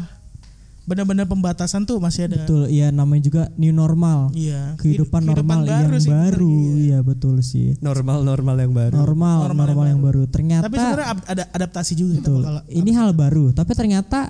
[0.95, 2.37] Benar-benar pembatasan tuh masih ada.
[2.39, 4.77] betul iya namanya juga new normal Iya.
[4.77, 6.77] kehidupan, normal yang sih, baru bener, iya.
[6.79, 8.93] iya betul sih Normal-normal yang baru.
[8.95, 12.41] normal Normal normal, yang yang baru ternyata Tapi sebenarnya ad- ada adaptasi juga kita betul
[12.43, 14.21] bakal ini hal baru tapi ternyata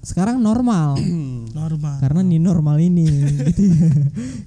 [0.00, 0.96] sekarang normal
[1.54, 1.96] normal.
[1.98, 3.04] karena new normal ini
[3.48, 3.88] gitu ya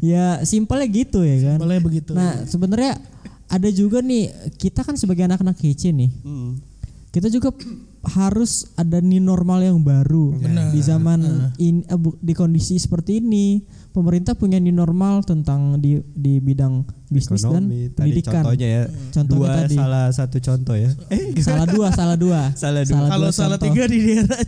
[0.02, 2.12] ya simpelnya gitu ya kan Boleh begitu.
[2.12, 2.98] nah sebenarnya
[3.46, 6.58] ada juga nih kita kan sebagai anak-anak kece nih Hmm.
[7.10, 7.54] kita juga
[8.04, 10.76] harus ada new normal yang baru Benar.
[10.76, 11.20] di zaman
[11.56, 13.64] ini eh, di kondisi seperti ini
[13.96, 17.62] pemerintah punya new normal tentang di di bidang bisnis Ekonomi.
[17.62, 18.84] dan Tadi pendidikan contohnya ya.
[19.08, 19.76] Contohnya Dua tadi.
[19.76, 20.90] salah satu contoh ya.
[21.14, 23.06] Eh, salah dua salah dua Salah dua.
[23.08, 23.68] Kalau dua salah contoh.
[23.70, 24.42] tiga di daerah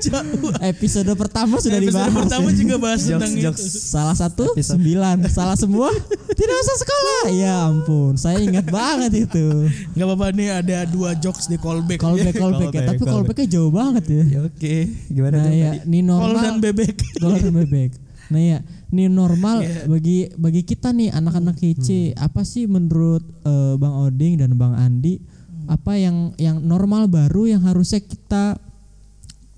[0.00, 0.50] jauh.
[0.60, 2.54] episode pertama sudah Episode dibahas pertama ya.
[2.56, 3.78] juga bahas tentang Jokes, itu.
[3.86, 4.70] salah satu Episode.
[4.74, 5.88] sembilan salah semua
[6.30, 9.46] tidak usah sekolah ya ampun saya ingat banget itu
[9.92, 11.98] Gak apa-apa nih ada dua jokes di callback.
[11.98, 13.12] callback callback ya Callback, tapi callback.
[13.12, 14.76] callbacknya jauh banget ya Ya, Oke,
[15.08, 15.78] gimana nah tuh ya tadi?
[15.86, 16.94] ini Call normal dan bebek.
[17.14, 17.90] Telur dan bebek.
[18.28, 19.84] Nah ya, ini normal Iya.
[19.84, 22.12] bagi bagi kita nih anak-anak kece.
[22.12, 22.24] Hmm.
[22.24, 25.68] Apa sih menurut eh, Bang Oding dan Bang Andi Hmm.
[25.68, 28.56] apa yang yang normal baru yang harusnya kita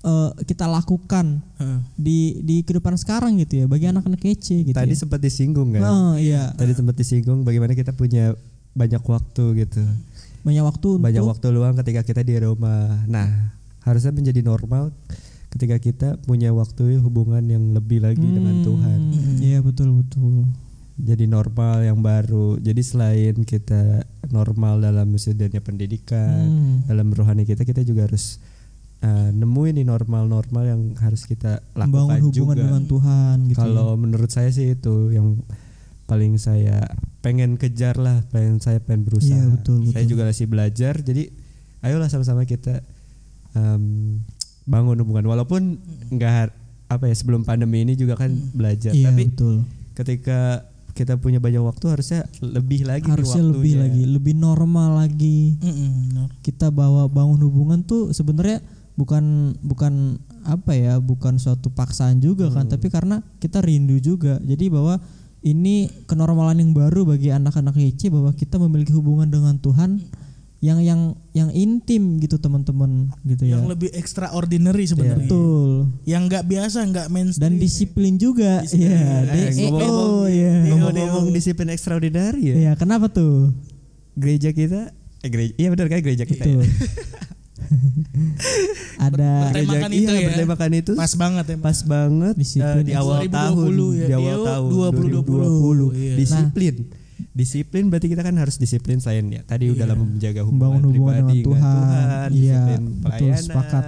[0.01, 1.39] eh, kita lakukan
[1.93, 4.73] di di kehidupan sekarang gitu ya bagi anak-anak kece gitu.
[4.73, 4.99] Tadi ya.
[4.99, 5.81] sempat disinggung kan?
[5.83, 8.33] Oh iya, Tadi sempat disinggung bagaimana kita punya
[8.73, 9.83] banyak waktu gitu.
[10.41, 13.05] banyak waktu untuk Banyak waktu luang ketika kita di rumah.
[13.05, 14.89] Nah, harusnya menjadi normal
[15.51, 18.99] ketika kita punya waktu hubungan yang lebih lagi dengan Hmm, Tuhan.
[19.37, 20.47] Iya betul betul.
[20.95, 22.55] Jadi normal yang baru.
[22.55, 26.75] Jadi selain kita normal dalam misalnya pendidikan, Hmm.
[26.85, 28.39] dalam rohani kita, kita juga harus
[29.01, 32.61] uh, nemuin nih normal-normal yang harus kita Membangun lakukan hubungan juga.
[32.61, 33.57] dengan Tuhan gitu.
[33.57, 35.41] Kalau menurut saya sih itu yang
[36.05, 36.85] paling saya
[37.19, 39.31] pengen kejar lah, pengen saya pengen berusaha.
[39.31, 40.11] Iya, betul, Saya betul.
[40.11, 41.23] juga masih belajar, jadi
[41.81, 42.83] ayolah sama-sama kita
[43.51, 44.19] em,
[44.71, 45.27] bangun hubungan.
[45.27, 45.61] Walaupun
[46.09, 46.55] nggak
[46.87, 49.55] apa ya sebelum pandemi ini juga kan belajar, Iya tapi betul.
[49.93, 53.83] ketika kita punya banyak waktu harusnya lebih lagi Harusnya lebih waktunya.
[53.87, 55.55] lagi, lebih normal lagi.
[55.55, 56.27] Mm-mm, benar.
[56.43, 58.59] kita bawa bangun hubungan tuh sebenarnya
[58.91, 64.67] bukan bukan apa ya bukan suatu paksaan juga kan tapi karena kita rindu juga jadi
[64.67, 64.99] bahwa
[65.41, 70.03] ini kenormalan yang baru bagi anak-anak YC bahwa kita memiliki hubungan dengan Tuhan
[70.61, 73.57] yang yang yang intim gitu teman-teman gitu ya.
[73.57, 75.89] yang lebih extraordinary sebenarnya Betul.
[76.05, 78.61] yang nggak biasa nggak mainstream Dan disiplin juga.
[78.63, 80.53] Iya, Eh, DEO ngomong-ngomong- ya.
[80.69, 82.55] Ngomong-ngomong disiplin extraordinary ya.
[82.55, 83.49] Iya, kenapa tuh?
[84.13, 86.55] Gereja kita eh gereja iya benar kan gereja kita ya.
[86.55, 86.65] Betul.
[88.99, 90.27] Ada Bertemakan Gereja- itu iya, ya.
[90.29, 92.75] bertemakan itu pas banget ya pas banget Disiplin.
[92.75, 94.05] eh, di awal 2020 tahun ya.
[94.05, 95.87] di awal Iya, tahun 2020.
[95.91, 96.13] Iya.
[96.15, 96.75] disiplin
[97.31, 99.91] disiplin berarti kita kan harus disiplin selain ya tadi udah Iya.
[99.91, 102.29] lama menjaga hubungan, hubungan pribadi dengan Tuhan.
[102.29, 103.83] Iya, disiplin betul, pelayanan sepakat.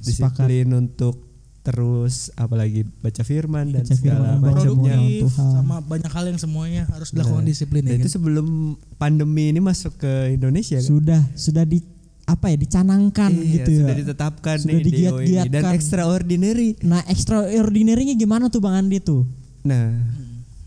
[0.00, 1.14] disiplin untuk
[1.60, 5.52] terus apalagi baca firman dan Baca segala firman, macamnya Tuhan.
[5.54, 8.12] sama banyak hal yang semuanya harus dilakukan Nah, disiplin dan ya itu kan?
[8.12, 8.46] sebelum
[8.94, 10.84] pandemi ini masuk ke Indonesia kan?
[10.84, 11.80] sudah sudah di
[12.24, 13.80] apa ya dicanangkan Iya, gitu ya.
[13.80, 15.72] sudah ditetapkan Sudah nih ini dan digiat-giatkan.
[15.72, 19.24] extraordinary Nah, extraordinary-nya gimana tuh Bang Andi tuh?
[19.62, 19.88] nah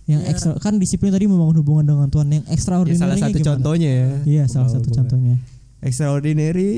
[0.07, 0.29] Yang Ya.
[0.29, 2.27] ekstra kan disiplin tadi membangun hubungan dengan Tuhan.
[2.29, 3.49] Yang ya extraordinary salah satu gimana?
[3.49, 5.35] contohnya ya Iya, salah satu contohnya.
[5.81, 6.71] extraordinary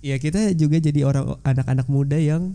[0.00, 2.54] ya kita juga jadi orang anak-anak muda yang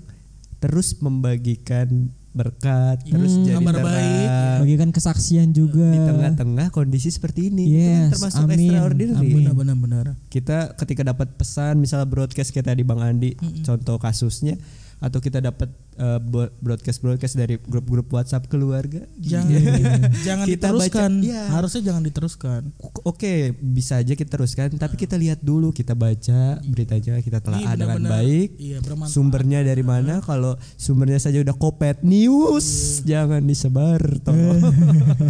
[0.57, 4.27] terus membagikan berkat terus Hmm, jadi kabar terang baik,
[4.59, 5.85] Bagikan kesaksian juga.
[5.87, 9.53] di tengah-tengah kondisi seperti ini Itu kan Yes, termasuk amin, extraordinary amin.
[9.53, 14.53] benar-benar kita ketika dapat pesan misalnya broadcast kita di Bang Andi contoh kasusnya
[14.97, 16.17] atau kita dapat uh,
[16.57, 19.53] broadcast broadcast dari grup-grup WhatsApp keluarga jangan
[20.25, 21.43] jangan Kita diteruskan baca- iya.
[21.49, 22.61] harusnya jangan diteruskan
[23.03, 27.73] Oke, bisa aja kita teruskan, tapi kita lihat dulu, kita baca beritanya, kita telah Iya,
[27.75, 28.49] dengan baik.
[28.57, 30.19] iya bermanfaat Sumbernya dari mana?
[30.19, 32.65] Kalau sumbernya saja udah kopet news,
[33.03, 34.59] jangan disebar tolong.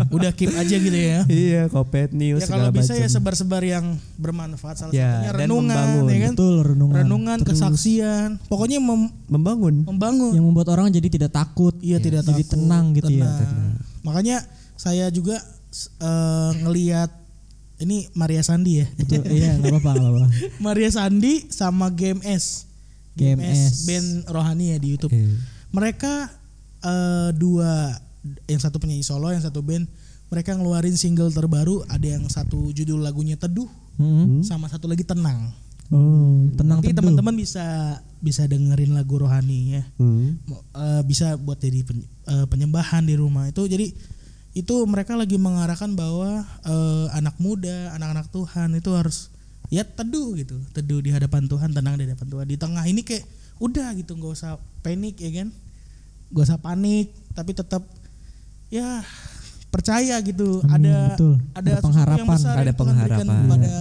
[0.09, 3.13] udah keep aja gitu ya iya, kopet news ya kalau bisa ya macam.
[3.13, 6.05] sebar-sebar yang bermanfaat salah Ya, satunya dan renungan membangun.
[6.07, 6.95] ya kan Betul, renungan.
[6.97, 9.56] renungan Terus kesaksian pokoknya mem- Membangun.
[9.59, 11.73] Membangun yang membuat orang jadi tidak takut.
[11.79, 13.25] iya tidak jadi takut tenang gitu ya.
[13.25, 13.73] tenang.
[14.01, 14.37] makanya
[14.73, 17.09] saya juga s- eh, ngelihat
[17.77, 20.27] ini Maria Sandi ya Betul, iya nggak apa-apa, nggak apa-apa.
[20.65, 22.65] Maria Sandi sama Game S
[23.13, 23.83] Game S.
[23.83, 25.29] band rohani ya di YouTube Iya.
[25.69, 26.29] mereka
[26.79, 27.97] eh, dua
[28.43, 29.85] yang satu penyanyi solo yang satu band
[30.27, 34.41] mereka ngeluarin single terbaru ada yang satu judul lagunya teduh Hmm.
[34.41, 35.49] sama satu lagi tenang
[35.87, 37.63] Oh, tenang nanti teman-teman bisa
[38.19, 40.35] bisa dengerin lagu rohani ya Hmm.
[40.73, 43.95] Eh, bisa buat jadi pen- eh, penyembahan di rumah itu jadi
[44.51, 49.31] itu mereka lagi mengarahkan bahwa eh, anak muda anak-anak Tuhan itu harus
[49.67, 53.23] ya teduh gitu teduh di hadapan Tuhan tenang di hadapan Tuhan di tengah ini kayak
[53.57, 55.47] udah gitu nggak usah panik ya kan
[56.27, 57.83] nggak usah panik tapi tetap
[58.67, 58.99] ya
[59.67, 61.33] percaya gitu Amin, ada betul.
[61.53, 62.27] ada, Ada sesuatu yang pengharapan.
[62.33, 63.25] besar Ada pengharapan.
[63.27, 63.73] kepada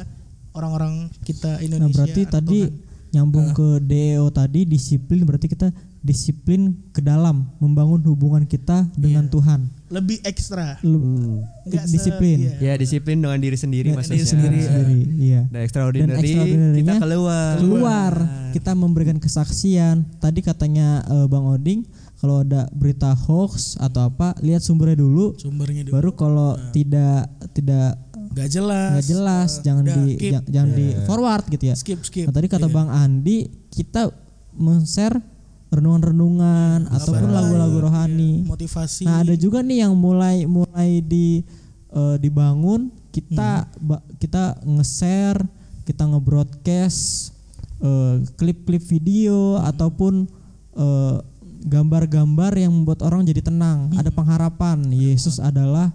[0.56, 2.84] orang-orang kita Indonesia Nah, berarti tadi Tuhan.
[3.08, 5.68] nyambung ke DEO tadi disiplin berarti kita
[6.00, 9.32] disiplin ke dalam membangun hubungan kita dengan Iya.
[9.32, 9.60] Tuhan.
[9.88, 11.38] lebih ekstra Lu- Hmm.
[11.66, 12.38] Se- disiplin.
[12.58, 12.58] iya.
[12.60, 14.18] Ya disiplin dengan diri sendiri Dengan maksudnya.
[14.18, 14.66] diri sendiri, ya.
[14.66, 15.40] Sendiri, iya.
[15.46, 17.52] Dan extraordinary, Dan extraordinary-nya kita keluar.
[17.56, 18.12] Keluar,
[18.52, 19.96] kita memberikan kesaksian.
[20.16, 25.34] Tadi katanya eh, Bang Oding kalau ada berita hoax atau apa, lihat sumbernya dulu.
[25.36, 27.98] sumbernya dulu Baru kalau tidak tidak
[28.36, 30.30] nggak jelas nggak jelas, Eh, jangan di keep.
[30.30, 31.74] jangan, jangan di forward gitu ya.
[31.74, 32.74] skip skip Nah, tadi kata Iya.
[32.74, 34.12] Bang Andi, kita
[34.52, 35.16] men-share
[35.68, 38.44] renungan-renungan ataupun baik, lagu-lagu rohani.
[38.44, 41.40] motivasi Nah, ada juga nih yang mulai mulai di
[41.88, 43.88] eh, dibangun, kita Hmm.
[43.88, 45.40] ba- kita nge-share,
[45.82, 47.32] kita nge-broadcast
[47.78, 50.28] eh, klip-klip video ataupun
[50.74, 51.16] eh,
[51.62, 53.96] gambar-gambar yang membuat orang jadi tenang, Hmm.
[53.96, 54.84] ada pengharapan.
[54.86, 55.88] Yesus adalah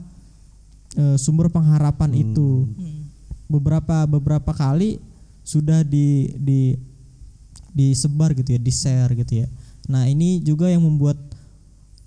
[0.93, 2.65] eh, sumber pengharapan itu.
[2.67, 3.07] Hmm.
[3.47, 4.97] Beberapa beberapa kali
[5.41, 6.75] sudah di di
[7.71, 9.47] disebar gitu ya, di-share gitu ya.
[9.87, 11.15] Nah, ini juga yang membuat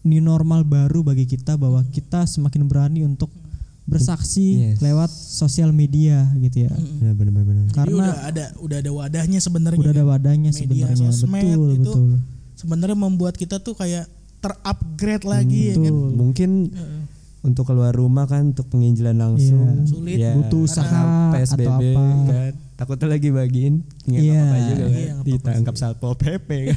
[0.00, 3.32] new normal baru bagi kita bahwa kita semakin berani untuk
[3.84, 4.80] bersaksi Yes.
[4.80, 6.72] lewat sosial media gitu ya.
[7.00, 7.68] Ya benar benar.
[7.68, 10.12] Jadi Karena udah ada udah ada wadahnya sebenarnya udah ada kan.
[10.16, 10.96] wadahnya sebenarnya.
[11.20, 12.08] Betul, itu betul.
[12.56, 14.08] sebenarnya membuat kita tuh kayak
[14.40, 16.08] terupgrade lagi ya kan Betul.
[16.16, 17.02] Mungkin Heeh.
[17.44, 19.86] Untuk keluar rumah kan untuk penginjilan langsung Iya.
[19.86, 20.16] Sulit.
[20.16, 22.04] Ya, Butuh usaha PSBB atau apa.
[22.26, 24.34] kan takutnya lagi bagiin nggak Iya.
[24.34, 26.76] apa-apa juga kan Iya, ditangkap satpol pp kan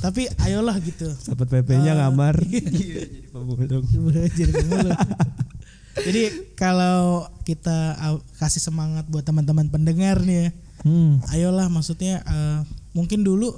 [0.00, 2.82] tapi ayolah gitu satpol pp-nya Eh, ngamar jadi
[3.28, 3.84] pemulung
[4.30, 4.98] jadi pemulung.
[6.00, 6.22] jadi
[6.54, 7.00] kalau
[7.42, 10.50] kita uh, kasih semangat buat teman-teman pendengar nih ya
[10.82, 11.22] Hmm.
[11.28, 12.58] ayolah maksudnya eh,
[12.90, 13.54] mungkin dulu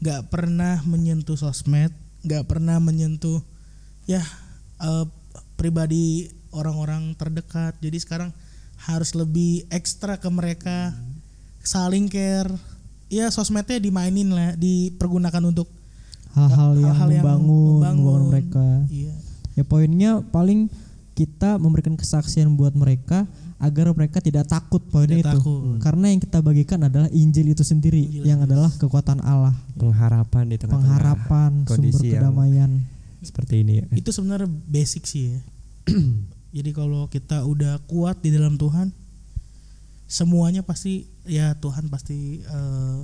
[0.00, 3.38] nggak pernah menyentuh sosmed nggak pernah menyentuh
[4.04, 4.18] ya
[4.80, 5.04] eh,
[5.56, 8.30] pribadi orang-orang terdekat jadi sekarang
[8.78, 10.92] harus lebih ekstra ke mereka
[11.60, 12.52] saling care
[13.08, 15.68] ya sosmednya dimainin lah dipergunakan untuk
[16.30, 17.80] Hal-hal yang yang membangun, membangun.
[17.80, 18.66] membangun mereka.
[18.92, 19.14] iya
[19.56, 20.68] Ya poinnya paling
[21.16, 23.24] kita memberikan kesaksian buat mereka
[23.56, 25.40] agar mereka tidak takut poinnya Tidak itu.
[25.40, 25.80] takut.
[25.80, 30.56] Karena yang kita bagikan adalah Injil itu sendiri Injil yang adalah kekuatan Allah, pengharapan di
[30.60, 32.70] tengah pengharapan, sumber kondisi yang- kedamaian.
[33.20, 33.84] Seperti ini ya.
[33.94, 35.38] itu sebenarnya basic sih ya
[36.56, 38.90] jadi kalau kita udah kuat di dalam Tuhan
[40.06, 42.98] semuanya pasti ya Tuhan pasti eh,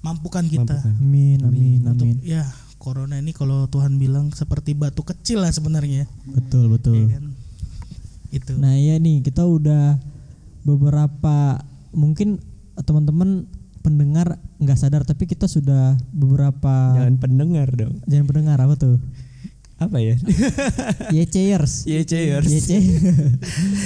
[0.00, 0.94] mampukan kita Mampukan.
[1.00, 2.18] Amin, amin, untuk amin.
[2.22, 2.44] ya
[2.76, 6.94] corona ini kalau Tuhan bilang seperti batu kecil lah sebenarnya Betul, ya betul.
[7.08, 7.24] kan
[8.28, 9.94] itu Nah, iya nih, kita udah
[10.62, 11.62] beberapa
[11.94, 12.42] mungkin
[12.76, 13.46] teman-teman
[13.78, 18.00] pendengar nggak sadar tapi kita sudah beberapa Jangan pendengar dong.
[18.04, 18.96] jangan pendengar apa tuh?
[19.84, 20.16] Apa ya?
[21.10, 21.84] YCers.
[21.84, 22.48] YCers.
[22.48, 22.70] YC.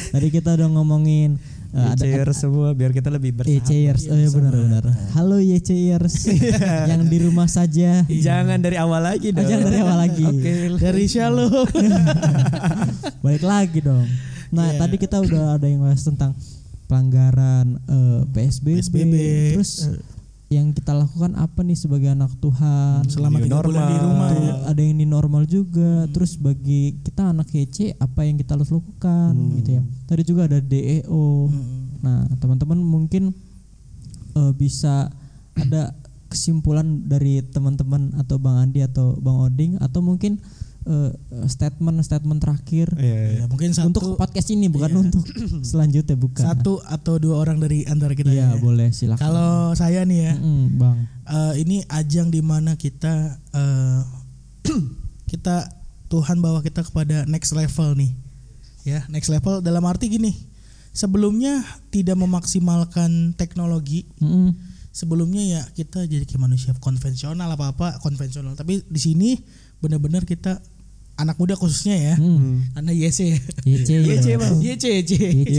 [0.08, 1.34] Tadi kita udah ngomongin
[1.70, 3.66] eh, ada YCers semua biar kita lebih bersahabat.
[3.66, 4.02] YCers.
[4.06, 4.84] Oh iya benar benar.
[5.12, 6.14] Halo YCers
[6.90, 8.06] yang di rumah saja.
[8.06, 9.48] Jangan dari awal lagi Oh, dong.
[9.48, 10.24] jangan dari awal lagi.
[10.24, 10.52] Oke.
[10.78, 11.66] dari Shalom
[13.24, 14.06] Balik lagi dong.
[14.48, 14.80] Nah, Iya.
[14.80, 16.32] tadi kita udah ada yang bahas tentang
[16.86, 19.14] pelanggaran eh, PSBB, PSBB.
[19.52, 19.72] terus
[20.48, 23.04] yang kita lakukan apa nih sebagai anak Tuhan?
[23.04, 24.54] selama New tiga bulan di rumah ya.
[24.72, 26.08] ada yang di normal juga.
[26.08, 29.82] Terus bagi kita anak kece apa yang kita harus lakukan gitu ya.
[30.08, 31.52] Tadi juga ada DEO.
[31.52, 32.00] Mm.
[32.00, 33.36] Nah, teman-teman mungkin
[34.36, 35.12] eh, bisa
[35.52, 35.92] ada
[36.32, 40.40] kesimpulan dari teman-teman atau Bang Andi atau Bang Oding atau mungkin
[40.88, 41.12] eh,
[41.44, 43.38] statement-statement terakhir Iya, iya.
[43.38, 44.98] Ya, mungkin satu untuk podcast ini bukan Iya.
[45.04, 45.24] untuk
[45.70, 46.40] selanjutnya bukan.
[46.42, 48.58] satu atau dua orang dari antara kita Iya, ya.
[48.58, 49.20] boleh silakan.
[49.20, 50.98] Kalau saya nih ya, Mm-mm, Bang.
[51.24, 53.14] eh, ini ajang di mana kita
[53.52, 54.00] eh,
[55.30, 55.68] kita
[56.08, 58.16] Tuhan bawa kita kepada next level nih,
[58.82, 60.32] ya next level dalam arti gini,
[60.90, 61.60] sebelumnya
[61.90, 64.56] tidak memaksimalkan teknologi, Mm-mm.
[64.88, 69.36] sebelumnya ya kita jadi kayak manusia konvensional apa apa konvensional, tapi di sini
[69.78, 70.64] benar-benar kita
[71.18, 72.72] anak muda khususnya ya, Mm.
[72.72, 73.88] anda YC ya, YC.
[74.06, 74.56] YC, Bang.
[74.56, 75.12] YC YC.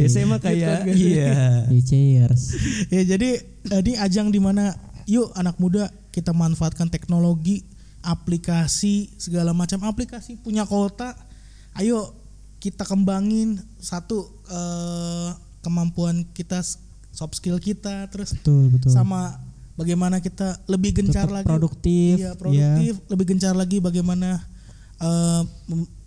[0.08, 0.16] YC.
[0.24, 1.68] Mah kayak iya.
[1.68, 2.42] YCers.
[2.88, 4.72] ya jadi eh, ini ajang di mana
[5.04, 7.68] yuk anak muda kita manfaatkan teknologi
[8.02, 11.12] aplikasi segala macam aplikasi punya kota
[11.76, 12.16] ayo
[12.58, 15.30] kita kembangin satu eh,
[15.60, 16.64] kemampuan kita
[17.10, 18.92] soft skill kita terus Betul, betul.
[18.92, 19.36] sama
[19.76, 24.44] bagaimana kita lebih gencar Tetap lagi produktif, iya produktif lebih gencar lagi bagaimana
[25.00, 25.42] eh,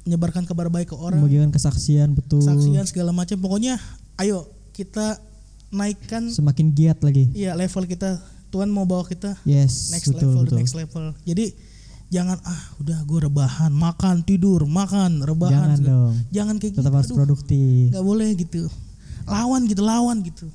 [0.03, 2.40] menyebarkan kabar baik ke orang Membagikan kesaksian betul.
[2.40, 3.78] saksian segala macam pokoknya
[4.16, 5.20] ayo kita
[5.68, 7.32] naikkan Semakin giat lagi.
[7.32, 10.59] Iya level kita Tuhan mau bawa kita Yes, next betul level betul.
[10.59, 11.05] next level.
[11.22, 11.47] Jadi
[12.09, 16.14] jangan ah udah gue rebahan makan tidur makan rebahan Jangan segala- dong.
[16.28, 17.84] jangan kayak Tetap gitu harus Aduh, produktif.
[17.88, 18.62] nggak boleh gitu
[19.24, 20.47] lawan gitu lawan gitu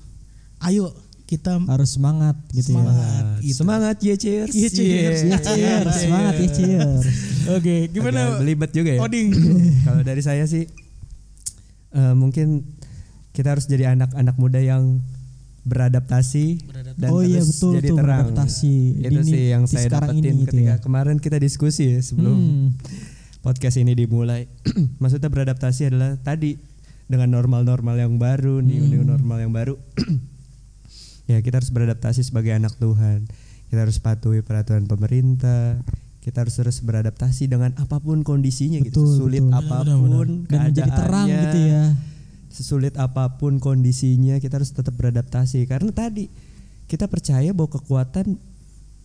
[0.59, 0.93] ayo
[1.25, 2.77] kita Harus semangat gitu ya.
[2.77, 3.57] semangat gitu.
[3.57, 4.51] Semangat YCers.
[4.53, 5.19] YCers.
[5.25, 7.03] Ya cheers, semangat ya cheers.
[7.49, 8.99] Oke Agak gimana belibet juga ya.
[9.01, 9.27] Oding
[9.85, 10.67] Kalau dari saya sih
[11.91, 12.63] eh, mungkin
[13.31, 14.99] kita harus jadi anak-anak muda yang
[15.61, 16.63] beradaptasi
[16.95, 18.31] dan oh iya betul jadi tuh terang.
[18.31, 18.75] beradaptasi.
[19.03, 20.75] Itu Ini- sih yang di saya dapetin ini gitu ketika ya.
[20.79, 22.67] kemarin kita diskusi ya sebelum Hmm.
[23.41, 24.47] podcast ini dimulai.
[25.01, 26.55] Maksudnya beradaptasi adalah tadi
[27.05, 29.11] dengan normal-normal yang baru, new new Hmm.
[29.13, 29.75] normal yang baru.
[31.27, 33.27] ya kita harus beradaptasi sebagai anak Tuhan.
[33.67, 35.83] Kita harus patuhi peraturan pemerintah.
[36.27, 39.07] Kita harus terus beradaptasi dengan apa pun kondisinya gitu.
[39.07, 39.55] Betul, Sulit betul.
[39.63, 41.83] apa pun Dan menjadi terang gitu ya.
[42.51, 46.27] Sesulit apa pun kondisinya kita harus tetap beradaptasi karena tadi
[46.91, 48.35] kita percaya bahwa kekuatan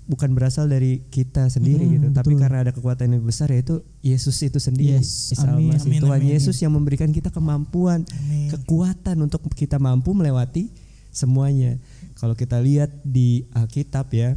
[0.03, 2.43] bukan berasal dari kita sendiri Hmm, gitu, tapi betul.
[2.43, 4.99] karena ada kekuatan yang besar yaitu Yesus itu sendiri.
[4.99, 5.79] Yes, amin.
[5.79, 8.51] Amin, Tuhan amin, Yesus yang memberikan kita kemampuan, Amin.
[8.51, 10.75] kekuatan untuk kita mampu melewati
[11.15, 11.79] semuanya.
[12.19, 14.35] Kalau kita lihat di Alkitab ya,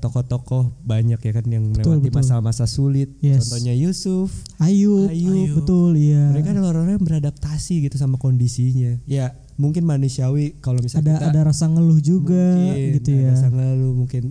[0.00, 3.12] tokoh-tokoh banyak ya kan yang Betul, melewati masa-masa sulit.
[3.18, 3.46] Yes.
[3.46, 5.62] Contohnya Yusuf, Ayub, Ayub.
[5.62, 6.32] betul ya.
[6.32, 8.98] mereka adalah orang-orang yang beradaptasi gitu sama kondisinya.
[9.08, 13.30] Ya mungkin manusiawi kalau misalnya ada kita ada rasa ngeluh juga mungkin gitu ada ya.
[13.36, 14.22] rasa ngeluh, mungkin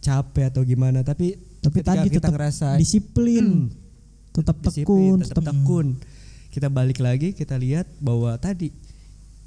[0.00, 1.04] capek atau gimana.
[1.04, 3.68] Tapi Tapi tadi kita tetap ngerasa disiplin,
[4.32, 5.86] tetap disiplin, tekun, tetap tetap tekun.
[6.50, 8.72] Kita balik lagi kita lihat bahwa tadi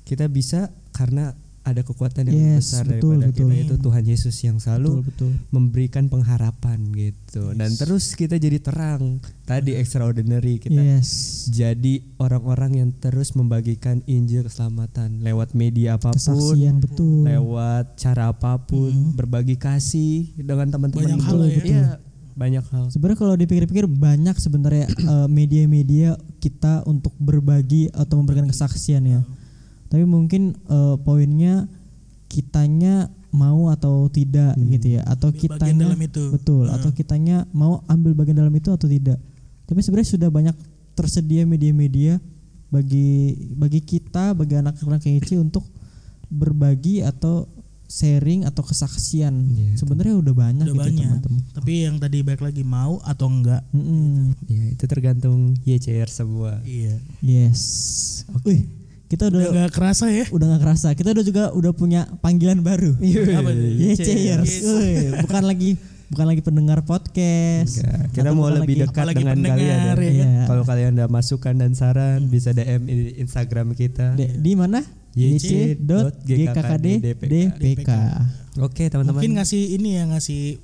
[0.06, 1.34] kita bisa karena
[1.64, 3.48] ada kekuatan yang Yes, besar betul, daripada betul.
[3.48, 5.32] kita itu Tuhan Yesus yang betul selalu betul.
[5.50, 11.48] memberikan pengharapan gitu dan terus kita jadi terang tadi extraordinary kita Yes.
[11.48, 17.24] jadi orang-orang yang terus membagikan Injil keselamatan lewat media apa pun, Kesaksian betul.
[17.24, 21.26] lewat cara apa pun, berbagi kasih dengan teman-teman Banyak itu.
[21.26, 21.86] hal ya.
[22.34, 22.86] Banyak hal.
[22.90, 29.22] Sebenarnya kalau dipikir-pikir banyak sebenarnya eh, media-media kita untuk berbagi atau memberikan kesaksian ya.
[29.94, 31.70] Tapi mungkin eh, poinnya
[32.26, 36.24] kitanya mau atau tidak gitu ya atau Ambil bagian kitanya dalam itu.
[36.30, 36.76] betul Hmm.
[36.76, 39.18] atau kitanya mau ambil bagian dalam itu atau tidak.
[39.64, 40.56] Tapi sebenarnya sudah banyak
[40.94, 42.22] tersedia media-media
[42.68, 43.10] bagi
[43.54, 45.66] bagi kita bagi anak-anak kece untuk
[46.28, 47.46] berbagi atau
[47.86, 49.78] sharing atau kesaksian Iya.
[49.78, 51.06] sebenarnya udah banyak Udah gitu banyak.
[51.22, 53.62] teman-teman Tapi yang tadi baik lagi mau atau enggak?
[53.70, 54.34] Mm-mm.
[54.48, 56.58] Ya, itu tergantung YCR semua.
[56.64, 56.98] Iya.
[57.20, 57.62] yes
[58.44, 58.66] Wih,
[59.14, 60.26] kita Udah udah nggak kerasa ya?
[60.28, 64.02] udah nggak kerasa kita udah juga udah punya panggilan baru Yes.
[64.60, 65.78] Wih, bukan lagi
[66.10, 69.70] bukan lagi pendengar podcast Enggak, kita mau lebih lagi- dekat dengan pendengar, kalian.
[69.70, 69.82] ya.
[69.82, 70.04] ya kan?
[70.04, 70.46] Iya.
[70.46, 74.14] Kalau kalian ada masukan dan saran bisa DM di Instagram kita.
[74.14, 74.82] di, di mana
[76.54, 77.90] yc.gkkddpk
[78.56, 79.18] Oke, teman-teman.
[79.18, 80.62] Mungkin ngasih ini ya ngasih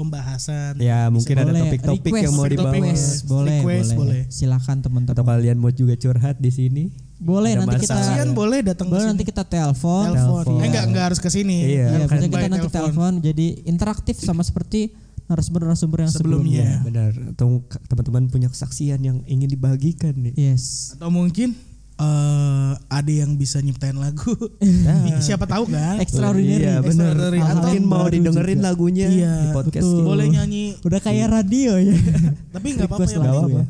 [0.00, 0.72] pembahasan.
[0.76, 4.22] Ya, mungkin ada topik-topik yang mau request, boleh, Request, boleh boleh.
[4.28, 6.84] silakan atau teman-teman kalian mau juga curhat di sini.
[7.20, 7.92] boleh ada nanti kita.
[7.92, 10.56] Kalian boleh datang boleh nanti kita telepon telepon.
[10.58, 11.76] Eh enggak enggak harus ke sini.
[11.76, 13.12] Iya, Iya, kan kita nanti telepon.
[13.20, 14.96] jadi interaktif sama seperti
[15.28, 16.80] narasumber-narasumber yang Sebelumnya.
[16.82, 17.12] sebelumnya.
[17.12, 17.12] Benar.
[17.36, 20.32] Atau teman-teman punya kesaksian yang ingin dibagikan nih.
[20.34, 20.96] Yes.
[20.96, 21.54] Atau mungkin
[22.00, 24.32] eh ada yang bisa nyiptain lagu.
[24.58, 25.20] Nah.
[25.26, 26.00] Siapa tahu kan?
[26.00, 26.64] Extraordinary.
[26.64, 27.12] Iya, benar.
[27.12, 27.38] Extraordinary.
[27.44, 28.66] Atau mungkin mau didengerin juga.
[28.66, 29.96] lagunya Iya, di podcast betul.
[29.96, 30.08] kita.
[30.08, 30.64] Boleh nyanyi.
[30.80, 31.96] Udah kayak radio ya.
[32.56, 33.52] Tapi enggak apa-apa lagu penting.
[33.52, 33.64] ya.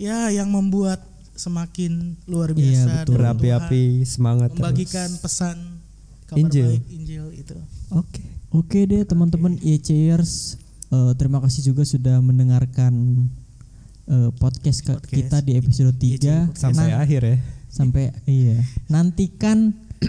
[0.00, 1.00] Ya, yang membuat
[1.32, 3.14] semakin luar Iya, biasa betul.
[3.14, 5.22] dengan Berapi-api semangat membagikan terus.
[5.22, 5.56] pesan
[6.26, 6.68] kabar Injil.
[6.68, 7.56] baik Injil itu.
[7.90, 8.22] Oke.
[8.50, 10.58] Oke deh teman-teman YCers
[10.90, 12.90] Eh, terima kasih juga sudah mendengarkan
[14.04, 15.06] eh, podcast, Podcast.
[15.06, 17.36] kita di episode 3 Sampai akhir ya.
[17.70, 19.70] Sampai iya nantikan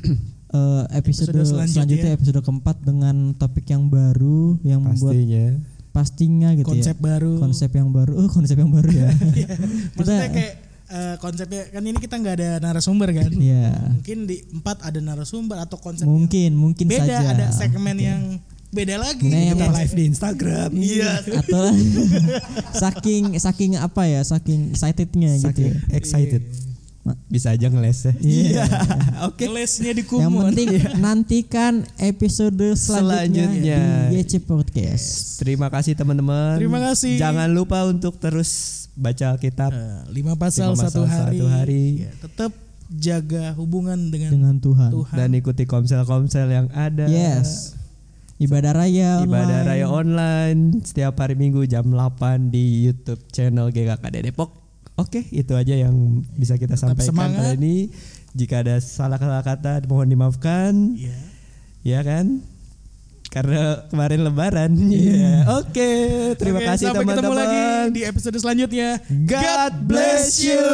[0.49, 1.71] eh, episode, Episode selanjutnya.
[1.71, 5.45] selanjutnya episode keempat dengan topik yang baru yang membuat Pastinya.
[5.91, 7.33] pastinya gitu Konsep ya baru.
[7.37, 9.09] konsep yang baru oh konsep yang baru ya
[9.95, 10.53] Maksudnya kayak
[10.87, 13.31] eh, konsepnya kan ini kita nggak ada narasumber kan?
[13.31, 13.95] Iya.
[13.95, 18.21] Mungkin di empat ada narasumber atau konsep yang mungkin mungkin beda saja ada segmen yang
[18.71, 19.23] beda lagi.
[19.25, 20.69] Nah, yang Kita ex- live di Instagram.
[20.73, 21.11] Iya.
[21.37, 21.63] atau
[22.81, 25.79] saking saking apa ya saking excitednya gitu Saking ya.
[25.91, 26.43] excited.
[27.25, 28.13] Bisa aja ngeles ya.
[28.15, 28.63] Iya.
[29.27, 29.49] Oke.
[29.49, 30.53] Lesnya di Yang kumon.
[30.53, 33.81] penting nantikan episode selanjutnya, Selanjutnya.
[34.07, 35.07] di YC Podcast.
[35.37, 36.61] Terima kasih teman-teman.
[36.61, 37.17] Terima kasih.
[37.17, 38.49] Jangan lupa untuk terus
[38.93, 39.73] baca kitab.
[39.73, 41.37] Eh, lima pasal, Lima satu pasal hari.
[41.41, 41.83] satu hari.
[42.05, 42.51] Ya, tetap
[42.91, 44.91] jaga hubungan dengan, Dengan Tuhan.
[44.93, 45.15] Tuhan.
[45.17, 47.09] dan ikuti komsel-komsel yang ada.
[47.09, 47.73] Yes.
[48.37, 49.65] Ibadah raya Ibadah online.
[49.65, 54.60] raya online setiap hari Minggu jam 8 di YouTube channel GKKD Depok.
[55.01, 55.95] Oke, itu aja yang
[56.33, 57.41] bisa kita Tetap sampaikan semangat.
[57.43, 57.75] kali ini.
[58.31, 61.17] Jika ada salah-salah kata mohon dimaafkan, Ya.
[61.81, 62.39] ya kan?
[63.27, 64.71] Karena kemarin lebaran.
[64.77, 65.47] Iya.
[65.57, 65.91] Oke,
[66.35, 67.85] terima Oke, kasih sampai ketemu lagi teman-teman.
[67.89, 68.89] di episode selanjutnya.
[69.07, 70.67] God bless you.